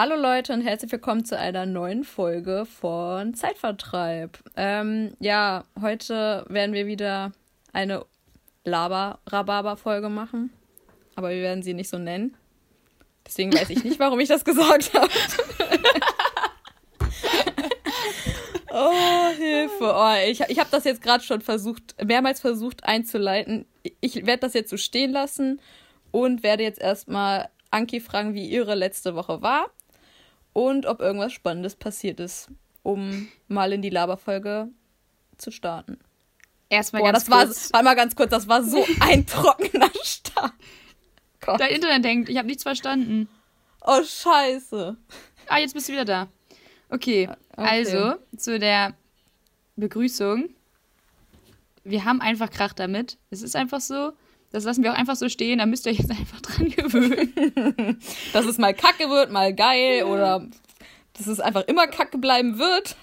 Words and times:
Hallo 0.00 0.14
Leute 0.14 0.52
und 0.52 0.60
herzlich 0.60 0.92
willkommen 0.92 1.24
zu 1.24 1.36
einer 1.36 1.66
neuen 1.66 2.04
Folge 2.04 2.66
von 2.66 3.34
Zeitvertreib. 3.34 4.38
Ähm, 4.56 5.16
ja, 5.18 5.64
heute 5.80 6.46
werden 6.48 6.72
wir 6.72 6.86
wieder 6.86 7.32
eine 7.72 8.06
Laber-Rhabarber-Folge 8.62 10.08
machen, 10.08 10.52
aber 11.16 11.30
wir 11.30 11.42
werden 11.42 11.64
sie 11.64 11.74
nicht 11.74 11.90
so 11.90 11.98
nennen. 11.98 12.36
Deswegen 13.26 13.52
weiß 13.52 13.70
ich 13.70 13.82
nicht, 13.82 13.98
warum 13.98 14.20
ich 14.20 14.28
das 14.28 14.44
gesagt 14.44 14.94
habe. 14.94 15.08
oh, 18.70 19.36
Hilfe. 19.36 19.94
Oh, 19.96 20.14
ich 20.28 20.42
ich 20.42 20.60
habe 20.60 20.70
das 20.70 20.84
jetzt 20.84 21.02
gerade 21.02 21.24
schon 21.24 21.40
versucht, 21.40 21.96
mehrmals 22.04 22.40
versucht 22.40 22.84
einzuleiten. 22.84 23.66
Ich 24.00 24.14
werde 24.26 24.42
das 24.42 24.54
jetzt 24.54 24.70
so 24.70 24.76
stehen 24.76 25.10
lassen 25.10 25.60
und 26.12 26.44
werde 26.44 26.62
jetzt 26.62 26.80
erstmal 26.80 27.48
Anki 27.72 27.98
fragen, 27.98 28.34
wie 28.34 28.46
ihre 28.46 28.76
letzte 28.76 29.16
Woche 29.16 29.42
war 29.42 29.72
und 30.58 30.86
ob 30.86 31.00
irgendwas 31.00 31.32
Spannendes 31.32 31.76
passiert 31.76 32.18
ist, 32.18 32.48
um 32.82 33.28
mal 33.46 33.72
in 33.72 33.80
die 33.80 33.90
Laberfolge 33.90 34.68
zu 35.36 35.52
starten. 35.52 35.98
Erstmal 36.68 37.02
Boah, 37.02 37.12
ganz 37.12 37.26
das 37.26 37.38
kurz. 37.38 37.72
war, 37.72 37.78
war 37.78 37.84
mal 37.84 37.94
ganz 37.94 38.16
kurz, 38.16 38.30
das 38.30 38.48
war 38.48 38.64
so 38.64 38.84
ein 39.00 39.24
trockener 39.24 39.90
Start. 40.02 40.52
Gott. 41.40 41.60
Dein 41.60 41.70
Internet 41.70 42.04
denkt, 42.04 42.28
ich 42.28 42.36
habe 42.36 42.48
nichts 42.48 42.64
verstanden. 42.64 43.28
Oh, 43.82 44.02
scheiße. 44.02 44.96
Ah, 45.46 45.58
jetzt 45.58 45.74
bist 45.74 45.88
du 45.88 45.92
wieder 45.92 46.04
da. 46.04 46.26
Okay, 46.90 47.30
also 47.56 48.16
zu 48.36 48.58
der 48.58 48.94
Begrüßung. 49.76 50.50
Wir 51.84 52.04
haben 52.04 52.20
einfach 52.20 52.50
Krach 52.50 52.72
damit. 52.72 53.16
Es 53.30 53.42
ist 53.42 53.54
einfach 53.54 53.80
so. 53.80 54.12
Das 54.50 54.64
lassen 54.64 54.82
wir 54.82 54.92
auch 54.92 54.96
einfach 54.96 55.16
so 55.16 55.28
stehen. 55.28 55.58
Da 55.58 55.66
müsst 55.66 55.86
ihr 55.86 55.92
euch 55.92 55.98
jetzt 55.98 56.10
einfach 56.10 56.40
dran 56.42 56.68
gewöhnen. 56.70 57.98
Dass 58.32 58.46
es 58.46 58.58
mal 58.58 58.74
kacke 58.74 59.08
wird, 59.10 59.30
mal 59.30 59.54
geil 59.54 60.04
oder 60.04 60.46
dass 61.14 61.26
es 61.26 61.40
einfach 61.40 61.66
immer 61.66 61.86
kacke 61.88 62.16
bleiben 62.18 62.58
wird. 62.58 62.96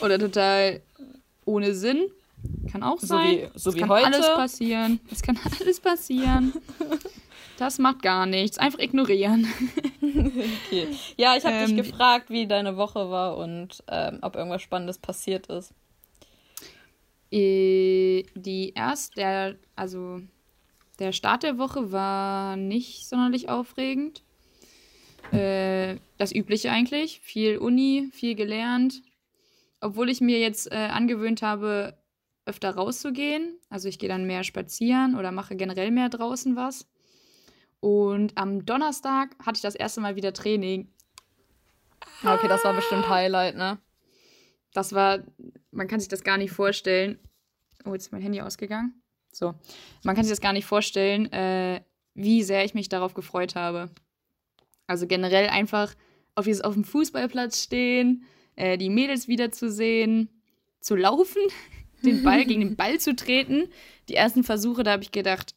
Oder 0.00 0.18
total 0.18 0.82
ohne 1.46 1.74
Sinn. 1.74 2.10
Kann 2.70 2.82
auch 2.82 3.00
So 3.00 3.06
sein. 3.06 3.36
wie- 3.38 3.48
so 3.58 3.70
Es 3.70 3.76
wie 3.76 3.80
kann 3.80 3.88
heute. 3.88 4.06
alles 4.06 4.26
passieren. 4.26 5.00
Es 5.10 5.22
kann 5.22 5.38
alles 5.60 5.80
passieren. 5.80 6.52
Das 7.56 7.78
macht 7.78 8.02
gar 8.02 8.26
nichts. 8.26 8.58
Einfach 8.58 8.78
ignorieren. 8.78 9.48
Okay. 10.02 10.88
Ja, 11.16 11.34
ich 11.36 11.44
habe 11.46 11.56
Ähm, 11.56 11.76
dich 11.76 11.86
gefragt, 11.90 12.28
wie 12.28 12.46
deine 12.46 12.76
Woche 12.76 13.10
war 13.10 13.38
und 13.38 13.82
ähm, 13.88 14.18
ob 14.20 14.36
irgendwas 14.36 14.60
Spannendes 14.60 14.98
passiert 14.98 15.46
ist. 15.46 15.72
Äh, 17.32 18.24
Die 18.34 18.72
erst, 18.74 19.16
der, 19.16 19.56
also 19.74 20.20
der 20.98 21.12
Start 21.12 21.42
der 21.42 21.58
Woche 21.58 21.92
war 21.92 22.56
nicht 22.56 23.06
sonderlich 23.08 23.48
aufregend. 23.48 24.22
Äh, 25.32 25.96
das 26.18 26.34
Übliche 26.34 26.70
eigentlich. 26.70 27.20
Viel 27.20 27.58
Uni, 27.58 28.08
viel 28.12 28.34
gelernt. 28.34 29.02
Obwohl 29.80 30.08
ich 30.08 30.20
mir 30.20 30.38
jetzt 30.38 30.70
äh, 30.72 30.76
angewöhnt 30.76 31.42
habe, 31.42 31.98
öfter 32.46 32.74
rauszugehen. 32.74 33.58
Also 33.68 33.88
ich 33.88 33.98
gehe 33.98 34.08
dann 34.08 34.26
mehr 34.26 34.44
spazieren 34.44 35.16
oder 35.16 35.32
mache 35.32 35.56
generell 35.56 35.90
mehr 35.90 36.08
draußen 36.08 36.56
was. 36.56 36.88
Und 37.80 38.36
am 38.38 38.64
Donnerstag 38.64 39.36
hatte 39.44 39.56
ich 39.56 39.62
das 39.62 39.74
erste 39.74 40.00
Mal 40.00 40.16
wieder 40.16 40.32
Training. 40.32 40.88
Okay, 42.24 42.48
das 42.48 42.64
war 42.64 42.72
bestimmt 42.72 43.08
Highlight, 43.08 43.56
ne? 43.56 43.78
Das 44.72 44.92
war, 44.92 45.20
man 45.70 45.88
kann 45.88 46.00
sich 46.00 46.08
das 46.08 46.24
gar 46.24 46.38
nicht 46.38 46.52
vorstellen. 46.52 47.18
Oh, 47.84 47.92
jetzt 47.92 48.06
ist 48.06 48.12
mein 48.12 48.22
Handy 48.22 48.40
ausgegangen. 48.40 49.02
So. 49.36 49.54
Man 50.02 50.14
kann 50.14 50.24
sich 50.24 50.32
das 50.32 50.40
gar 50.40 50.54
nicht 50.54 50.64
vorstellen, 50.64 51.30
äh, 51.30 51.82
wie 52.14 52.42
sehr 52.42 52.64
ich 52.64 52.72
mich 52.72 52.88
darauf 52.88 53.12
gefreut 53.12 53.54
habe. 53.54 53.90
Also 54.86 55.06
generell 55.06 55.48
einfach 55.48 55.94
auf 56.34 56.46
dieses 56.46 56.62
auf 56.62 56.74
dem 56.74 56.84
Fußballplatz 56.84 57.62
stehen, 57.62 58.24
äh, 58.54 58.78
die 58.78 58.88
Mädels 58.88 59.28
wiederzusehen, 59.28 60.30
zu 60.80 60.96
laufen, 60.96 61.42
den 62.02 62.22
Ball 62.22 62.46
gegen 62.46 62.60
den 62.60 62.76
Ball 62.76 62.98
zu 62.98 63.14
treten. 63.14 63.68
Die 64.08 64.14
ersten 64.14 64.42
Versuche, 64.42 64.82
da 64.84 64.92
habe 64.92 65.02
ich 65.02 65.12
gedacht, 65.12 65.54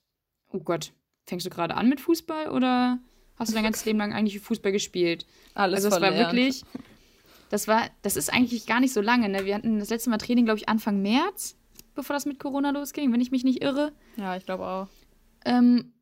oh 0.52 0.60
Gott, 0.60 0.92
fängst 1.26 1.46
du 1.46 1.50
gerade 1.50 1.76
an 1.76 1.88
mit 1.88 2.02
Fußball 2.02 2.50
oder 2.50 3.00
hast 3.38 3.52
du 3.52 3.56
dein 3.56 3.64
ganzes 3.64 3.86
Leben 3.86 4.00
lang 4.00 4.12
eigentlich 4.12 4.42
Fußball 4.42 4.74
gespielt? 4.74 5.26
Alles 5.54 5.86
also 5.86 5.96
es 5.96 6.02
war 6.02 6.16
wirklich, 6.16 6.64
das 7.50 7.70
war, 7.70 7.90
das 8.02 8.18
ist 8.18 8.34
eigentlich 8.34 8.66
gar 8.66 8.82
nicht 8.82 8.94
so 8.94 9.00
lange. 9.00 9.30
Ne? 9.30 9.46
Wir 9.46 9.56
hatten 9.56 9.80
das 9.80 9.90
letzte 9.90 10.10
Mal 10.10 10.18
Training, 10.18 10.46
glaube 10.46 10.60
ich, 10.60 10.68
Anfang 10.68 11.02
März, 11.02 11.56
bevor 11.96 12.16
das 12.16 12.26
mit 12.26 12.40
Corona 12.40 12.72
losging, 12.72 13.12
wenn 13.12 13.22
ich 13.22 13.32
mich 13.32 13.44
nicht 13.44 13.62
irre. 13.62 13.94
Ja, 14.18 14.36
ich 14.36 14.46
glaube 14.46 14.66
auch. 14.66 14.88
Ähm, 15.46 15.94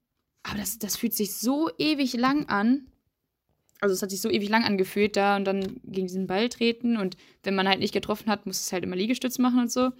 aber 0.44 0.58
das, 0.58 0.80
das 0.80 0.96
fühlt 0.96 1.14
sich 1.14 1.36
so 1.36 1.70
ewig 1.78 2.14
lang 2.14 2.48
an. 2.48 2.88
Also 3.80 3.94
es 3.94 4.02
hat 4.02 4.10
sich 4.10 4.22
so 4.22 4.30
ewig 4.30 4.50
lang 4.50 4.64
angefühlt 4.64 5.16
da 5.16 5.36
und 5.36 5.46
dann 5.46 5.80
gegen 5.84 6.08
diesen 6.08 6.26
Ball 6.26 6.50
treten 6.50 6.98
und 6.98 7.16
wenn 7.44 7.54
man 7.54 7.68
halt 7.68 7.80
nicht 7.80 7.94
getroffen 7.94 8.30
hat, 8.30 8.46
muss 8.46 8.60
es 8.60 8.74
halt 8.74 8.84
immer 8.84 8.96
Liegestütz 8.96 9.38
machen 9.38 9.60
und 9.60 9.72
so. 9.72 9.92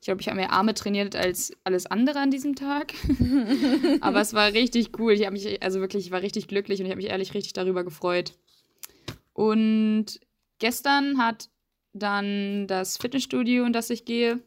Ich 0.00 0.06
glaube, 0.06 0.20
ich 0.20 0.28
habe 0.28 0.36
mehr 0.36 0.52
Arme 0.52 0.74
trainiert 0.74 1.14
als 1.14 1.52
alles 1.62 1.86
andere 1.86 2.18
an 2.18 2.30
diesem 2.30 2.54
Tag. 2.54 2.94
Aber 4.00 4.20
es 4.20 4.34
war 4.34 4.52
richtig 4.52 4.98
cool. 4.98 5.12
Ich 5.12 5.22
habe 5.22 5.32
mich, 5.32 5.62
also 5.62 5.80
wirklich, 5.80 6.06
ich 6.06 6.12
war 6.12 6.22
richtig 6.22 6.48
glücklich 6.48 6.80
und 6.80 6.86
ich 6.86 6.90
habe 6.90 7.00
mich 7.00 7.10
ehrlich 7.10 7.34
richtig 7.34 7.52
darüber 7.52 7.84
gefreut. 7.84 8.32
Und 9.32 10.20
gestern 10.58 11.18
hat 11.18 11.50
dann 11.92 12.66
das 12.66 12.96
Fitnessstudio, 12.96 13.64
in 13.64 13.72
das 13.72 13.90
ich 13.90 14.04
gehe, 14.04 14.40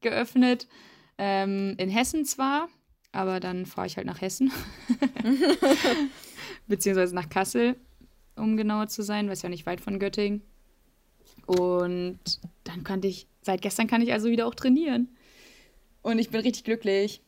geöffnet. 0.00 0.68
Ähm, 1.18 1.74
in 1.78 1.88
Hessen 1.88 2.24
zwar, 2.24 2.68
aber 3.12 3.40
dann 3.40 3.66
fahre 3.66 3.86
ich 3.86 3.96
halt 3.96 4.06
nach 4.06 4.20
Hessen. 4.20 4.52
Beziehungsweise 6.66 7.14
nach 7.14 7.28
Kassel, 7.28 7.76
um 8.36 8.56
genauer 8.56 8.88
zu 8.88 9.02
sein, 9.02 9.26
weil 9.26 9.32
es 9.32 9.42
ja 9.42 9.48
nicht 9.48 9.66
weit 9.66 9.80
von 9.80 9.98
Göttingen. 9.98 10.42
Und 11.46 12.18
dann 12.64 12.84
konnte 12.84 13.08
ich, 13.08 13.26
seit 13.42 13.62
gestern 13.62 13.86
kann 13.86 14.02
ich 14.02 14.12
also 14.12 14.28
wieder 14.28 14.46
auch 14.46 14.54
trainieren. 14.54 15.08
Und 16.02 16.18
ich 16.18 16.30
bin 16.30 16.40
richtig 16.40 16.64
glücklich. 16.64 17.22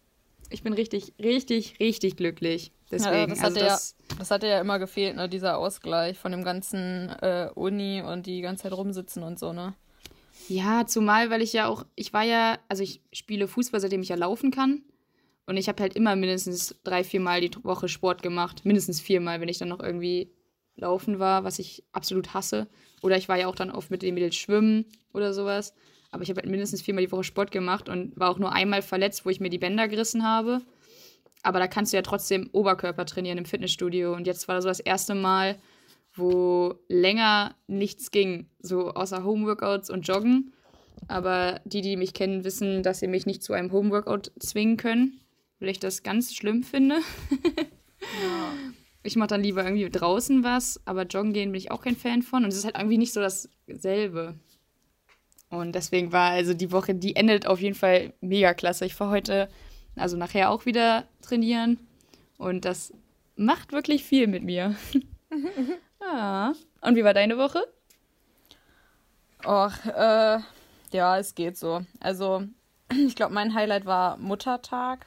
Ich 0.51 0.63
bin 0.63 0.73
richtig, 0.73 1.15
richtig, 1.19 1.81
richtig 1.81 2.17
glücklich. 2.17 2.73
Deswegen, 2.91 3.15
ja, 3.15 3.27
das, 3.27 3.41
also 3.41 3.57
hatte 3.57 3.67
das, 3.67 3.97
ja, 4.11 4.17
das 4.19 4.31
hatte 4.31 4.47
ja 4.49 4.61
immer 4.61 4.79
gefehlt, 4.79 5.17
ne? 5.17 5.29
Dieser 5.29 5.59
Ausgleich 5.59 6.19
von 6.19 6.33
dem 6.33 6.43
ganzen 6.43 7.09
äh, 7.21 7.51
Uni 7.55 8.03
und 8.03 8.27
die 8.27 8.41
ganze 8.41 8.65
Zeit 8.65 8.73
rumsitzen 8.73 9.23
und 9.23 9.39
so, 9.39 9.53
ne? 9.53 9.75
Ja, 10.49 10.87
zumal, 10.87 11.31
weil 11.31 11.43
ich 11.43 11.53
ja 11.53 11.67
auch, 11.67 11.85
ich 11.95 12.13
war 12.13 12.25
ja, 12.25 12.59
also 12.69 12.83
ich 12.83 13.03
spiele 13.13 13.49
Fußball, 13.49 13.81
seitdem 13.81 14.03
ich 14.03 14.09
ja 14.09 14.17
laufen 14.17 14.51
kann. 14.51 14.83
Und 15.47 15.57
ich 15.57 15.69
habe 15.69 15.83
halt 15.83 15.95
immer 15.97 16.17
mindestens 16.17 16.77
drei, 16.85 17.03
vier 17.03 17.21
Mal 17.21 17.41
die 17.41 17.51
Woche 17.65 17.89
Sport 17.89 18.23
gemacht. 18.23 18.65
Mindestens 18.65 19.01
viermal, 19.01 19.41
wenn 19.41 19.49
ich 19.49 19.59
dann 19.59 19.69
noch 19.69 19.81
irgendwie 19.81 20.31
laufen 20.77 21.19
war, 21.19 21.45
was 21.45 21.59
ich 21.59 21.85
absolut 21.93 22.35
hasse. 22.35 22.69
Oder 23.03 23.17
ich 23.17 23.29
war 23.29 23.39
ja 23.39 23.47
auch 23.47 23.55
dann 23.55 23.71
oft 23.71 23.91
mit 23.91 24.03
den 24.03 24.15
Mädels 24.15 24.37
schwimmen 24.37 24.87
oder 25.13 25.33
sowas. 25.33 25.75
Aber 26.11 26.23
ich 26.23 26.31
habe 26.31 26.41
halt 26.41 26.51
mindestens 26.51 26.83
viermal 26.83 27.05
die 27.05 27.13
Woche 27.13 27.25
Sport 27.25 27.51
gemacht 27.51 27.89
und 27.89 28.19
war 28.19 28.31
auch 28.31 28.39
nur 28.39 28.53
einmal 28.53 28.83
verletzt, 28.83 29.25
wo 29.25 29.31
ich 29.31 29.41
mir 29.41 29.51
die 29.51 29.59
Bänder 29.59 29.89
gerissen 29.89 30.25
habe. 30.25 30.63
Aber 31.43 31.59
da 31.59 31.67
kannst 31.67 31.93
du 31.93 31.97
ja 31.97 32.03
trotzdem 32.03 32.51
Oberkörper 32.53 33.07
trainieren 33.07 33.39
im 33.39 33.45
Fitnessstudio. 33.45 34.15
Und 34.15 34.27
jetzt 34.27 34.49
war 34.49 34.61
so 34.61 34.69
das 34.69 34.81
erste 34.81 35.15
Mal, 35.15 35.59
wo 36.15 36.75
länger 36.89 37.55
nichts 37.67 38.11
ging, 38.11 38.47
so 38.61 38.91
außer 38.91 39.25
Homeworkouts 39.25 39.91
und 39.91 40.07
Joggen. 40.07 40.53
Aber 41.09 41.61
die, 41.65 41.81
die 41.81 41.97
mich 41.97 42.15
kennen, 42.15 42.45
wissen, 42.45 42.83
dass 42.83 43.01
sie 43.01 43.09
mich 43.09 43.27
nicht 43.27 43.43
zu 43.43 43.53
einem 43.53 43.73
Homeworkout 43.73 44.33
zwingen 44.39 44.77
können, 44.77 45.21
weil 45.59 45.71
ich 45.71 45.81
das 45.81 46.03
ganz 46.03 46.35
schlimm 46.35 46.63
finde. 46.63 46.99
Ich 49.03 49.17
mache 49.17 49.29
dann 49.29 49.43
lieber 49.43 49.65
irgendwie 49.65 49.89
draußen 49.89 50.45
was, 50.45 50.81
aber 50.85 51.05
joggen 51.05 51.33
gehen 51.33 51.53
bin 51.53 51.59
ich 51.59 51.71
auch 51.71 51.81
kein 51.81 51.97
Fan 51.97 52.23
von. 52.23 52.45
Und 52.45 52.51
es 52.51 52.59
ist 52.59 52.65
halt 52.65 52.77
irgendwie 52.77 52.99
nicht 52.99 53.15
so 53.15 53.21
dasselbe. 53.21 54.35
Und 55.49 55.75
deswegen 55.75 56.13
war 56.13 56.31
also 56.31 56.55
die 56.55 56.71
Woche, 56.71 56.95
die 56.95 57.17
endet 57.17 57.47
auf 57.47 57.61
jeden 57.61 57.75
Fall 57.75 58.13
mega 58.21 58.53
klasse. 58.55 58.85
Ich 58.85 58.95
fahre 58.95 59.11
heute, 59.11 59.49
also 59.97 60.17
nachher 60.17 60.51
auch 60.51 60.67
wieder 60.67 61.09
trainieren. 61.23 61.79
Und 62.37 62.65
das 62.65 62.93
macht 63.37 63.73
wirklich 63.73 64.05
viel 64.05 64.27
mit 64.27 64.45
mir. 64.45 64.77
ja. 66.01 66.53
Und 66.81 66.97
wie 66.97 67.05
war 67.05 67.15
deine 67.15 67.39
Woche? 67.39 67.63
Och, 69.45 69.73
äh, 69.87 70.39
ja, 70.93 71.19
es 71.19 71.35
geht 71.35 71.57
so. 71.57 71.83
Also, 72.01 72.43
ich 73.07 73.17
glaube, 73.17 73.35
mein 73.35 73.55
Highlight 73.55 73.87
war 73.87 74.17
Muttertag, 74.17 75.07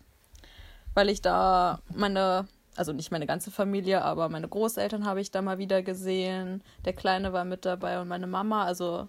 weil 0.93 1.09
ich 1.09 1.21
da 1.21 1.79
meine, 1.93 2.47
also 2.75 2.93
nicht 2.93 3.11
meine 3.11 3.27
ganze 3.27 3.51
Familie, 3.51 4.03
aber 4.03 4.29
meine 4.29 4.47
Großeltern 4.47 5.05
habe 5.05 5.21
ich 5.21 5.31
da 5.31 5.41
mal 5.41 5.57
wieder 5.57 5.83
gesehen. 5.83 6.63
Der 6.85 6.93
Kleine 6.93 7.33
war 7.33 7.45
mit 7.45 7.65
dabei 7.65 7.99
und 7.99 8.07
meine 8.07 8.27
Mama. 8.27 8.65
Also, 8.65 9.07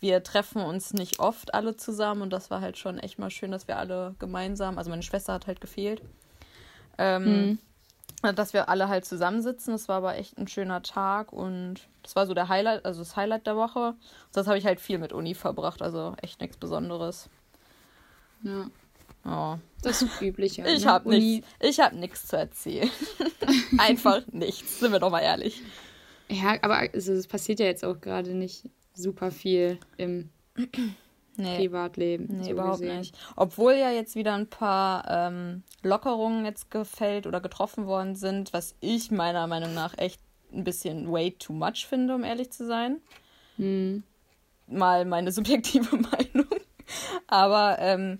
wir 0.00 0.22
treffen 0.22 0.62
uns 0.62 0.94
nicht 0.94 1.20
oft 1.20 1.54
alle 1.54 1.76
zusammen 1.76 2.22
und 2.22 2.32
das 2.32 2.50
war 2.50 2.60
halt 2.60 2.78
schon 2.78 2.98
echt 2.98 3.18
mal 3.18 3.30
schön, 3.30 3.50
dass 3.50 3.68
wir 3.68 3.76
alle 3.76 4.14
gemeinsam, 4.18 4.78
also 4.78 4.90
meine 4.90 5.02
Schwester 5.02 5.34
hat 5.34 5.46
halt 5.46 5.60
gefehlt. 5.60 6.02
Ähm, 6.98 7.58
dass 8.22 8.52
wir 8.52 8.68
alle 8.68 8.88
halt 8.88 9.04
zusammensitzen. 9.04 9.72
Das 9.72 9.88
war 9.88 9.96
aber 9.96 10.16
echt 10.16 10.36
ein 10.38 10.48
schöner 10.48 10.82
Tag 10.82 11.32
und 11.32 11.76
das 12.02 12.16
war 12.16 12.26
so 12.26 12.34
der 12.34 12.48
Highlight, 12.48 12.84
also 12.84 13.00
das 13.00 13.16
Highlight 13.16 13.46
der 13.46 13.56
Woche. 13.56 13.94
Das 14.32 14.46
habe 14.46 14.58
ich 14.58 14.66
halt 14.66 14.80
viel 14.80 14.98
mit 14.98 15.12
Uni 15.12 15.34
verbracht, 15.34 15.82
also 15.82 16.14
echt 16.22 16.40
nichts 16.40 16.56
Besonderes. 16.56 17.28
Ja, 18.42 18.66
Oh. 19.22 19.58
das 19.82 20.00
ist 20.00 20.22
üblich. 20.22 20.56
Ja, 20.56 20.64
Ich 20.66 20.84
ne? 20.86 20.90
habe 20.90 21.10
nichts, 21.10 21.46
ich 21.60 21.78
habe 21.78 21.94
nichts 21.96 22.26
zu 22.26 22.38
erzählen. 22.38 22.88
Einfach 23.78 24.22
nichts, 24.32 24.80
sind 24.80 24.92
wir 24.92 24.98
doch 24.98 25.10
mal 25.10 25.20
ehrlich. 25.20 25.60
Ja, 26.28 26.56
aber 26.62 26.78
also, 26.78 27.12
es 27.12 27.26
passiert 27.26 27.60
ja 27.60 27.66
jetzt 27.66 27.84
auch 27.84 28.00
gerade 28.00 28.30
nicht 28.34 28.70
super 28.94 29.30
viel 29.30 29.78
im 29.98 30.30
nee. 31.42 31.56
Privatleben. 31.56 32.26
Nee, 32.30 32.44
so 32.44 32.50
überhaupt 32.50 32.80
gesehen. 32.80 32.98
nicht. 32.98 33.18
Obwohl 33.36 33.74
ja 33.74 33.90
jetzt 33.90 34.14
wieder 34.14 34.34
ein 34.34 34.48
paar 34.48 35.04
ähm, 35.08 35.62
Lockerungen 35.82 36.44
jetzt 36.44 36.70
gefällt 36.70 37.26
oder 37.26 37.40
getroffen 37.40 37.86
worden 37.86 38.14
sind, 38.16 38.52
was 38.52 38.74
ich 38.80 39.10
meiner 39.10 39.46
Meinung 39.46 39.74
nach 39.74 39.96
echt 39.98 40.20
ein 40.52 40.64
bisschen 40.64 41.10
way 41.10 41.32
too 41.32 41.52
much 41.52 41.86
finde, 41.88 42.14
um 42.14 42.24
ehrlich 42.24 42.50
zu 42.50 42.66
sein. 42.66 43.00
Hm. 43.56 44.02
Mal 44.66 45.04
meine 45.04 45.32
subjektive 45.32 45.96
Meinung. 45.96 46.48
Aber 47.26 47.76
ähm, 47.78 48.18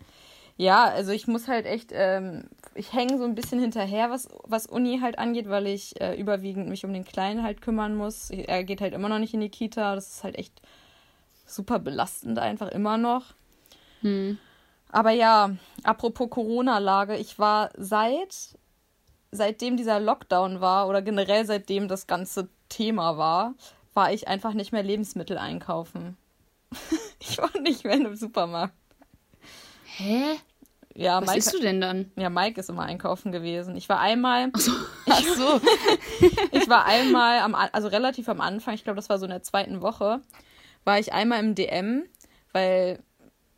ja, 0.56 0.84
also 0.84 1.12
ich 1.12 1.26
muss 1.26 1.48
halt 1.48 1.64
echt, 1.64 1.90
ähm, 1.92 2.44
ich 2.74 2.92
hänge 2.92 3.16
so 3.18 3.24
ein 3.24 3.34
bisschen 3.34 3.58
hinterher, 3.58 4.10
was, 4.10 4.28
was 4.44 4.66
Uni 4.66 4.98
halt 5.00 5.18
angeht, 5.18 5.48
weil 5.48 5.66
ich 5.66 5.98
äh, 6.00 6.14
überwiegend 6.20 6.68
mich 6.68 6.84
um 6.84 6.92
den 6.92 7.06
Kleinen 7.06 7.42
halt 7.42 7.62
kümmern 7.62 7.94
muss. 7.96 8.30
Er 8.30 8.62
geht 8.64 8.82
halt 8.82 8.92
immer 8.92 9.08
noch 9.08 9.18
nicht 9.18 9.32
in 9.32 9.40
die 9.40 9.48
Kita. 9.48 9.94
Das 9.94 10.08
ist 10.08 10.22
halt 10.22 10.36
echt 10.38 10.60
super 11.54 11.78
belastend 11.78 12.38
einfach 12.38 12.68
immer 12.68 12.96
noch. 12.98 13.34
Hm. 14.00 14.38
Aber 14.90 15.10
ja, 15.10 15.50
apropos 15.84 16.30
Corona-Lage, 16.30 17.16
ich 17.16 17.38
war 17.38 17.70
seit 17.76 18.58
seitdem 19.32 19.76
dieser 19.76 20.00
Lockdown 20.00 20.60
war 20.60 20.88
oder 20.88 21.02
generell 21.02 21.46
seitdem 21.46 21.88
das 21.88 22.06
ganze 22.06 22.48
Thema 22.68 23.16
war, 23.16 23.54
war 23.94 24.12
ich 24.12 24.28
einfach 24.28 24.54
nicht 24.54 24.72
mehr 24.72 24.82
Lebensmittel 24.82 25.38
einkaufen. 25.38 26.16
ich 27.20 27.38
war 27.38 27.50
nicht 27.60 27.84
mehr 27.84 27.94
in 27.94 28.06
einem 28.06 28.16
Supermarkt. 28.16 28.74
Hä? 29.84 30.36
Ja, 30.94 31.20
Was 31.20 31.28
Mike, 31.28 31.38
isst 31.38 31.54
du 31.54 31.60
denn 31.60 31.80
dann? 31.80 32.10
Ja, 32.16 32.30
Mike 32.30 32.60
ist 32.60 32.68
immer 32.68 32.82
einkaufen 32.82 33.30
gewesen. 33.30 33.76
Ich 33.76 33.88
war 33.88 34.00
einmal. 34.00 34.50
Ach 34.52 34.60
so. 34.60 34.72
Ach 35.08 35.22
so. 35.22 35.60
ich 36.50 36.68
war 36.68 36.84
einmal 36.84 37.38
am, 37.40 37.54
also 37.54 37.88
relativ 37.88 38.28
am 38.28 38.40
Anfang, 38.40 38.74
ich 38.74 38.84
glaube, 38.84 38.96
das 38.96 39.08
war 39.08 39.18
so 39.18 39.24
in 39.24 39.30
der 39.30 39.42
zweiten 39.42 39.82
Woche, 39.82 40.20
war 40.84 40.98
ich 40.98 41.12
einmal 41.12 41.40
im 41.40 41.54
DM, 41.54 42.04
weil 42.52 43.00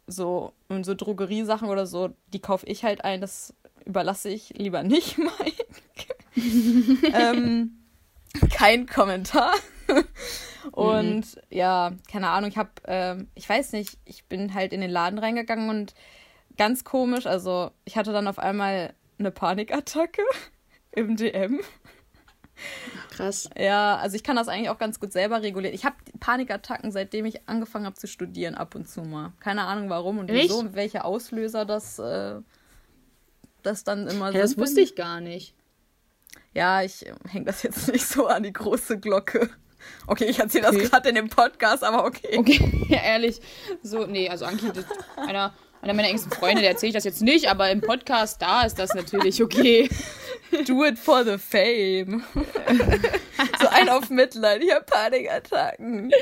so, 0.07 0.53
so 0.83 0.95
Drogeriesachen 0.95 1.69
oder 1.69 1.87
so, 1.87 2.11
die 2.33 2.41
kaufe 2.41 2.67
ich 2.67 2.85
halt 2.85 3.05
ein, 3.05 3.21
das 3.21 3.55
überlasse 3.85 4.29
ich 4.29 4.51
lieber 4.51 4.83
nicht 4.83 5.19
Mike. 5.19 5.65
ähm, 7.15 7.79
kein 8.51 8.87
Kommentar. 8.87 9.53
und 10.73 11.37
mhm. 11.37 11.43
ja, 11.51 11.93
keine 12.11 12.29
Ahnung, 12.29 12.51
ich 12.51 12.57
habe, 12.57 12.71
ähm, 12.87 13.29
ich 13.35 13.49
weiß 13.49 13.73
nicht, 13.73 13.99
ich 14.05 14.25
bin 14.25 14.55
halt 14.55 14.73
in 14.73 14.81
den 14.81 14.91
Laden 14.91 15.19
reingegangen 15.19 15.69
und 15.69 15.95
ganz 16.57 16.85
komisch, 16.85 17.27
also 17.27 17.71
ich 17.85 17.97
hatte 17.97 18.13
dann 18.13 18.29
auf 18.29 18.39
einmal 18.39 18.95
eine 19.19 19.31
Panikattacke 19.31 20.23
im 20.93 21.17
DM. 21.17 21.61
Krass. 23.23 23.49
Ja, 23.57 23.97
also 23.97 24.17
ich 24.17 24.25
kann 24.25 24.35
das 24.35 24.49
eigentlich 24.49 24.69
auch 24.71 24.79
ganz 24.79 24.99
gut 24.99 25.13
selber 25.13 25.43
regulieren. 25.43 25.75
Ich 25.75 25.85
habe 25.85 25.95
Panikattacken, 26.19 26.91
seitdem 26.91 27.25
ich 27.25 27.49
angefangen 27.49 27.87
habe 27.87 27.95
zu 27.95 28.09
studieren, 28.09 28.57
ab 28.57 28.75
und 28.75 28.89
zu 28.89 29.03
mal. 29.03 29.33
Keine 29.39 29.63
Ahnung 29.63 29.89
warum 29.91 30.19
und 30.19 30.29
Echt? 30.29 30.45
wieso 30.45 30.59
und 30.59 30.75
welche 30.75 31.05
Auslöser 31.05 31.65
das, 31.65 32.01
äh, 32.01 32.41
das 33.63 33.85
dann 33.85 34.09
immer 34.09 34.33
ja, 34.33 34.41
Das 34.41 34.59
wusste 34.59 34.81
ich 34.81 34.97
gar 34.97 35.21
nicht. 35.21 35.55
Ja, 36.53 36.83
ich 36.83 37.07
äh, 37.07 37.15
hänge 37.29 37.45
das 37.45 37.63
jetzt 37.63 37.87
nicht 37.93 38.05
so 38.05 38.27
an 38.27 38.43
die 38.43 38.53
große 38.53 38.99
Glocke. 38.99 39.51
Okay, 40.09 40.25
ich 40.25 40.41
erzähle 40.41 40.69
okay. 40.69 40.79
das 40.79 40.91
gerade 40.91 41.09
in 41.09 41.15
dem 41.15 41.29
Podcast, 41.29 41.85
aber 41.85 42.05
okay. 42.05 42.39
Okay, 42.39 42.87
ja, 42.89 43.03
ehrlich. 43.03 43.41
So, 43.85 44.07
nee, 44.07 44.29
also 44.29 44.47
Anki, 44.47 44.67
einer 45.17 45.53
einer 45.83 45.95
meiner 45.95 46.09
engsten 46.09 46.31
Freunde, 46.31 46.63
der 46.63 46.71
erzähle 46.71 46.91
ich 46.91 46.95
das 46.95 47.05
jetzt 47.05 47.23
nicht, 47.23 47.51
aber 47.51 47.71
im 47.71 47.81
Podcast 47.81 48.41
da 48.41 48.63
ist 48.63 48.79
das 48.79 48.95
natürlich 48.95 49.43
okay. 49.43 49.91
Do 50.67 50.85
it 50.85 50.99
for 50.99 51.25
the 51.25 51.39
fame. 51.39 52.23
so 53.61 53.69
ein 53.69 53.89
auf 53.89 54.11
Mitleid. 54.11 54.63
Ich 54.63 54.73
habe 54.73 54.85
Panikattacken. 54.85 56.13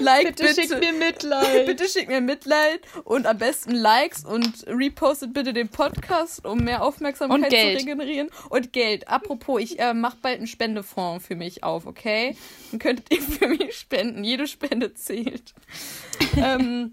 Like 0.00 0.36
bitte, 0.36 0.44
bitte 0.44 0.62
schick 0.62 0.80
mir 0.80 0.92
Mitleid. 0.92 1.66
Bitte 1.66 1.88
schick 1.88 2.08
mir 2.08 2.20
Mitleid 2.20 2.80
und 3.04 3.26
am 3.26 3.38
besten 3.38 3.72
Likes 3.72 4.24
und 4.24 4.66
repostet 4.66 5.34
bitte 5.34 5.52
den 5.52 5.68
Podcast, 5.68 6.46
um 6.46 6.58
mehr 6.58 6.82
Aufmerksamkeit 6.82 7.50
zu 7.50 7.56
regenerieren. 7.56 8.30
Und 8.48 8.72
Geld. 8.72 9.08
Apropos, 9.08 9.60
ich 9.60 9.78
äh, 9.78 9.94
mache 9.94 10.16
bald 10.20 10.38
einen 10.38 10.46
Spendefonds 10.46 11.26
für 11.26 11.36
mich 11.36 11.62
auf, 11.62 11.86
okay? 11.86 12.36
Dann 12.70 12.80
könntet 12.80 13.10
ihr 13.12 13.22
für 13.22 13.48
mich 13.48 13.76
spenden. 13.76 14.24
Jede 14.24 14.46
Spende 14.46 14.94
zählt. 14.94 15.54
ähm, 16.36 16.92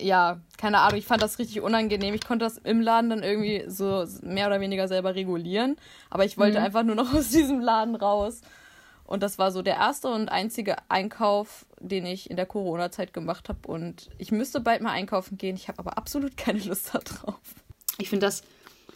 ja, 0.00 0.40
keine 0.56 0.80
Ahnung, 0.80 0.98
ich 0.98 1.06
fand 1.06 1.22
das 1.22 1.38
richtig 1.38 1.60
unangenehm. 1.60 2.14
Ich 2.14 2.24
konnte 2.24 2.44
das 2.44 2.58
im 2.58 2.80
Laden 2.80 3.10
dann 3.10 3.22
irgendwie 3.22 3.64
so 3.68 4.04
mehr 4.22 4.46
oder 4.46 4.60
weniger 4.60 4.88
selber 4.88 5.14
regulieren. 5.14 5.76
Aber 6.10 6.24
ich 6.24 6.38
wollte 6.38 6.58
mhm. 6.58 6.64
einfach 6.64 6.82
nur 6.82 6.94
noch 6.94 7.14
aus 7.14 7.28
diesem 7.30 7.60
Laden 7.60 7.94
raus. 7.94 8.42
Und 9.04 9.22
das 9.24 9.38
war 9.38 9.50
so 9.50 9.62
der 9.62 9.74
erste 9.74 10.08
und 10.08 10.28
einzige 10.28 10.76
Einkauf, 10.88 11.66
den 11.80 12.06
ich 12.06 12.30
in 12.30 12.36
der 12.36 12.46
Corona-Zeit 12.46 13.12
gemacht 13.12 13.48
habe. 13.48 13.66
Und 13.66 14.08
ich 14.18 14.30
müsste 14.30 14.60
bald 14.60 14.82
mal 14.82 14.92
einkaufen 14.92 15.36
gehen. 15.36 15.56
Ich 15.56 15.68
habe 15.68 15.80
aber 15.80 15.98
absolut 15.98 16.36
keine 16.36 16.60
Lust 16.60 16.94
darauf. 16.94 17.40
Ich 17.98 18.08
finde 18.08 18.26
das, 18.26 18.42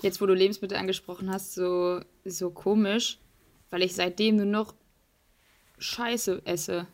jetzt 0.03 0.21
wo 0.21 0.27
du 0.27 0.35
Lebensmittel 0.35 0.79
angesprochen 0.79 1.33
hast, 1.33 1.55
so, 1.55 2.01
so 2.25 2.51
komisch, 2.51 3.19
weil 3.71 3.83
ich 3.83 3.95
seitdem 3.95 4.37
nur 4.37 4.47
noch 4.47 4.75
Scheiße 5.79 6.43
esse. 6.45 6.87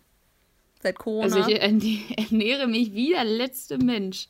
Seit 0.82 0.98
Corona. 0.98 1.24
Also 1.24 1.48
ich 1.48 1.60
ernähre 1.60 2.66
mich 2.66 2.92
wie 2.92 3.10
der 3.10 3.24
letzte 3.24 3.78
Mensch. 3.78 4.28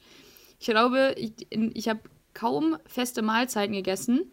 Ich 0.59 0.67
glaube, 0.67 1.15
ich, 1.17 1.33
ich 1.51 1.89
habe 1.89 2.01
kaum 2.35 2.77
feste 2.87 3.23
Mahlzeiten 3.23 3.75
gegessen, 3.75 4.31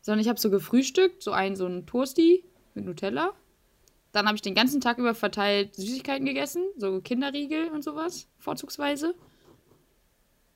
sondern 0.00 0.20
ich 0.20 0.28
habe 0.28 0.40
so 0.40 0.50
gefrühstückt, 0.50 1.22
so 1.22 1.32
ein 1.32 1.56
so 1.56 1.66
ein 1.66 1.86
Toasty 1.86 2.44
mit 2.74 2.84
Nutella. 2.84 3.32
Dann 4.12 4.26
habe 4.26 4.36
ich 4.36 4.42
den 4.42 4.54
ganzen 4.54 4.80
Tag 4.80 4.98
über 4.98 5.14
verteilt 5.14 5.74
Süßigkeiten 5.74 6.24
gegessen, 6.24 6.64
so 6.76 7.00
Kinderriegel 7.00 7.68
und 7.68 7.82
sowas, 7.82 8.28
vorzugsweise. 8.38 9.14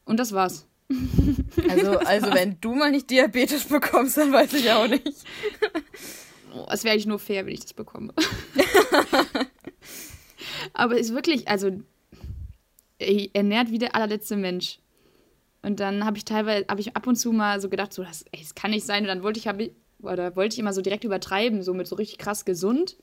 Und 0.04 0.18
das 0.18 0.32
war's. 0.32 0.66
Also, 1.68 1.98
also 1.98 2.32
wenn 2.32 2.58
du 2.60 2.74
mal 2.74 2.90
nicht 2.90 3.10
Diabetes 3.10 3.64
bekommst, 3.64 4.16
dann 4.16 4.32
weiß 4.32 4.54
ich 4.54 4.70
auch 4.70 4.86
nicht. 4.86 5.24
Oh, 6.54 6.66
es 6.70 6.84
wäre 6.84 6.92
eigentlich 6.92 7.06
nur 7.06 7.18
fair, 7.18 7.44
wenn 7.44 7.52
ich 7.52 7.60
das 7.60 7.74
bekomme. 7.74 8.14
Aber 10.72 10.98
ist 10.98 11.14
wirklich, 11.14 11.48
also 11.48 11.70
ernährt 13.34 13.70
wie 13.70 13.78
der 13.78 13.94
allerletzte 13.94 14.36
Mensch. 14.36 14.80
Und 15.62 15.80
dann 15.80 16.04
habe 16.04 16.16
ich 16.16 16.24
teilweise, 16.24 16.66
habe 16.68 16.80
ich 16.80 16.96
ab 16.96 17.06
und 17.06 17.16
zu 17.16 17.32
mal 17.32 17.60
so 17.60 17.68
gedacht, 17.68 17.92
so, 17.92 18.02
das, 18.02 18.24
ey, 18.32 18.40
das 18.40 18.54
kann 18.54 18.70
nicht 18.70 18.86
sein. 18.86 19.02
Und 19.02 19.08
dann 19.08 19.22
wollte 19.22 19.38
ich, 19.38 19.46
ich, 19.46 19.72
oder 20.00 20.36
wollte 20.36 20.54
ich 20.54 20.58
immer 20.58 20.72
so 20.72 20.82
direkt 20.82 21.04
übertreiben, 21.04 21.62
so 21.62 21.74
mit 21.74 21.86
so 21.86 21.96
richtig 21.96 22.18
krass 22.18 22.44
gesund. 22.44 22.96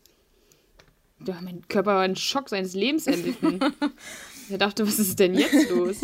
Ja, 1.25 1.39
mein 1.41 1.67
Körper 1.67 1.95
war 1.95 2.01
ein 2.01 2.15
Schock 2.15 2.49
seines 2.49 2.73
Lebens 2.73 3.07
erlitten. 3.07 3.59
er 4.49 4.57
dachte, 4.57 4.85
was 4.85 4.99
ist 4.99 5.19
denn 5.19 5.35
jetzt 5.35 5.69
los? 5.69 6.01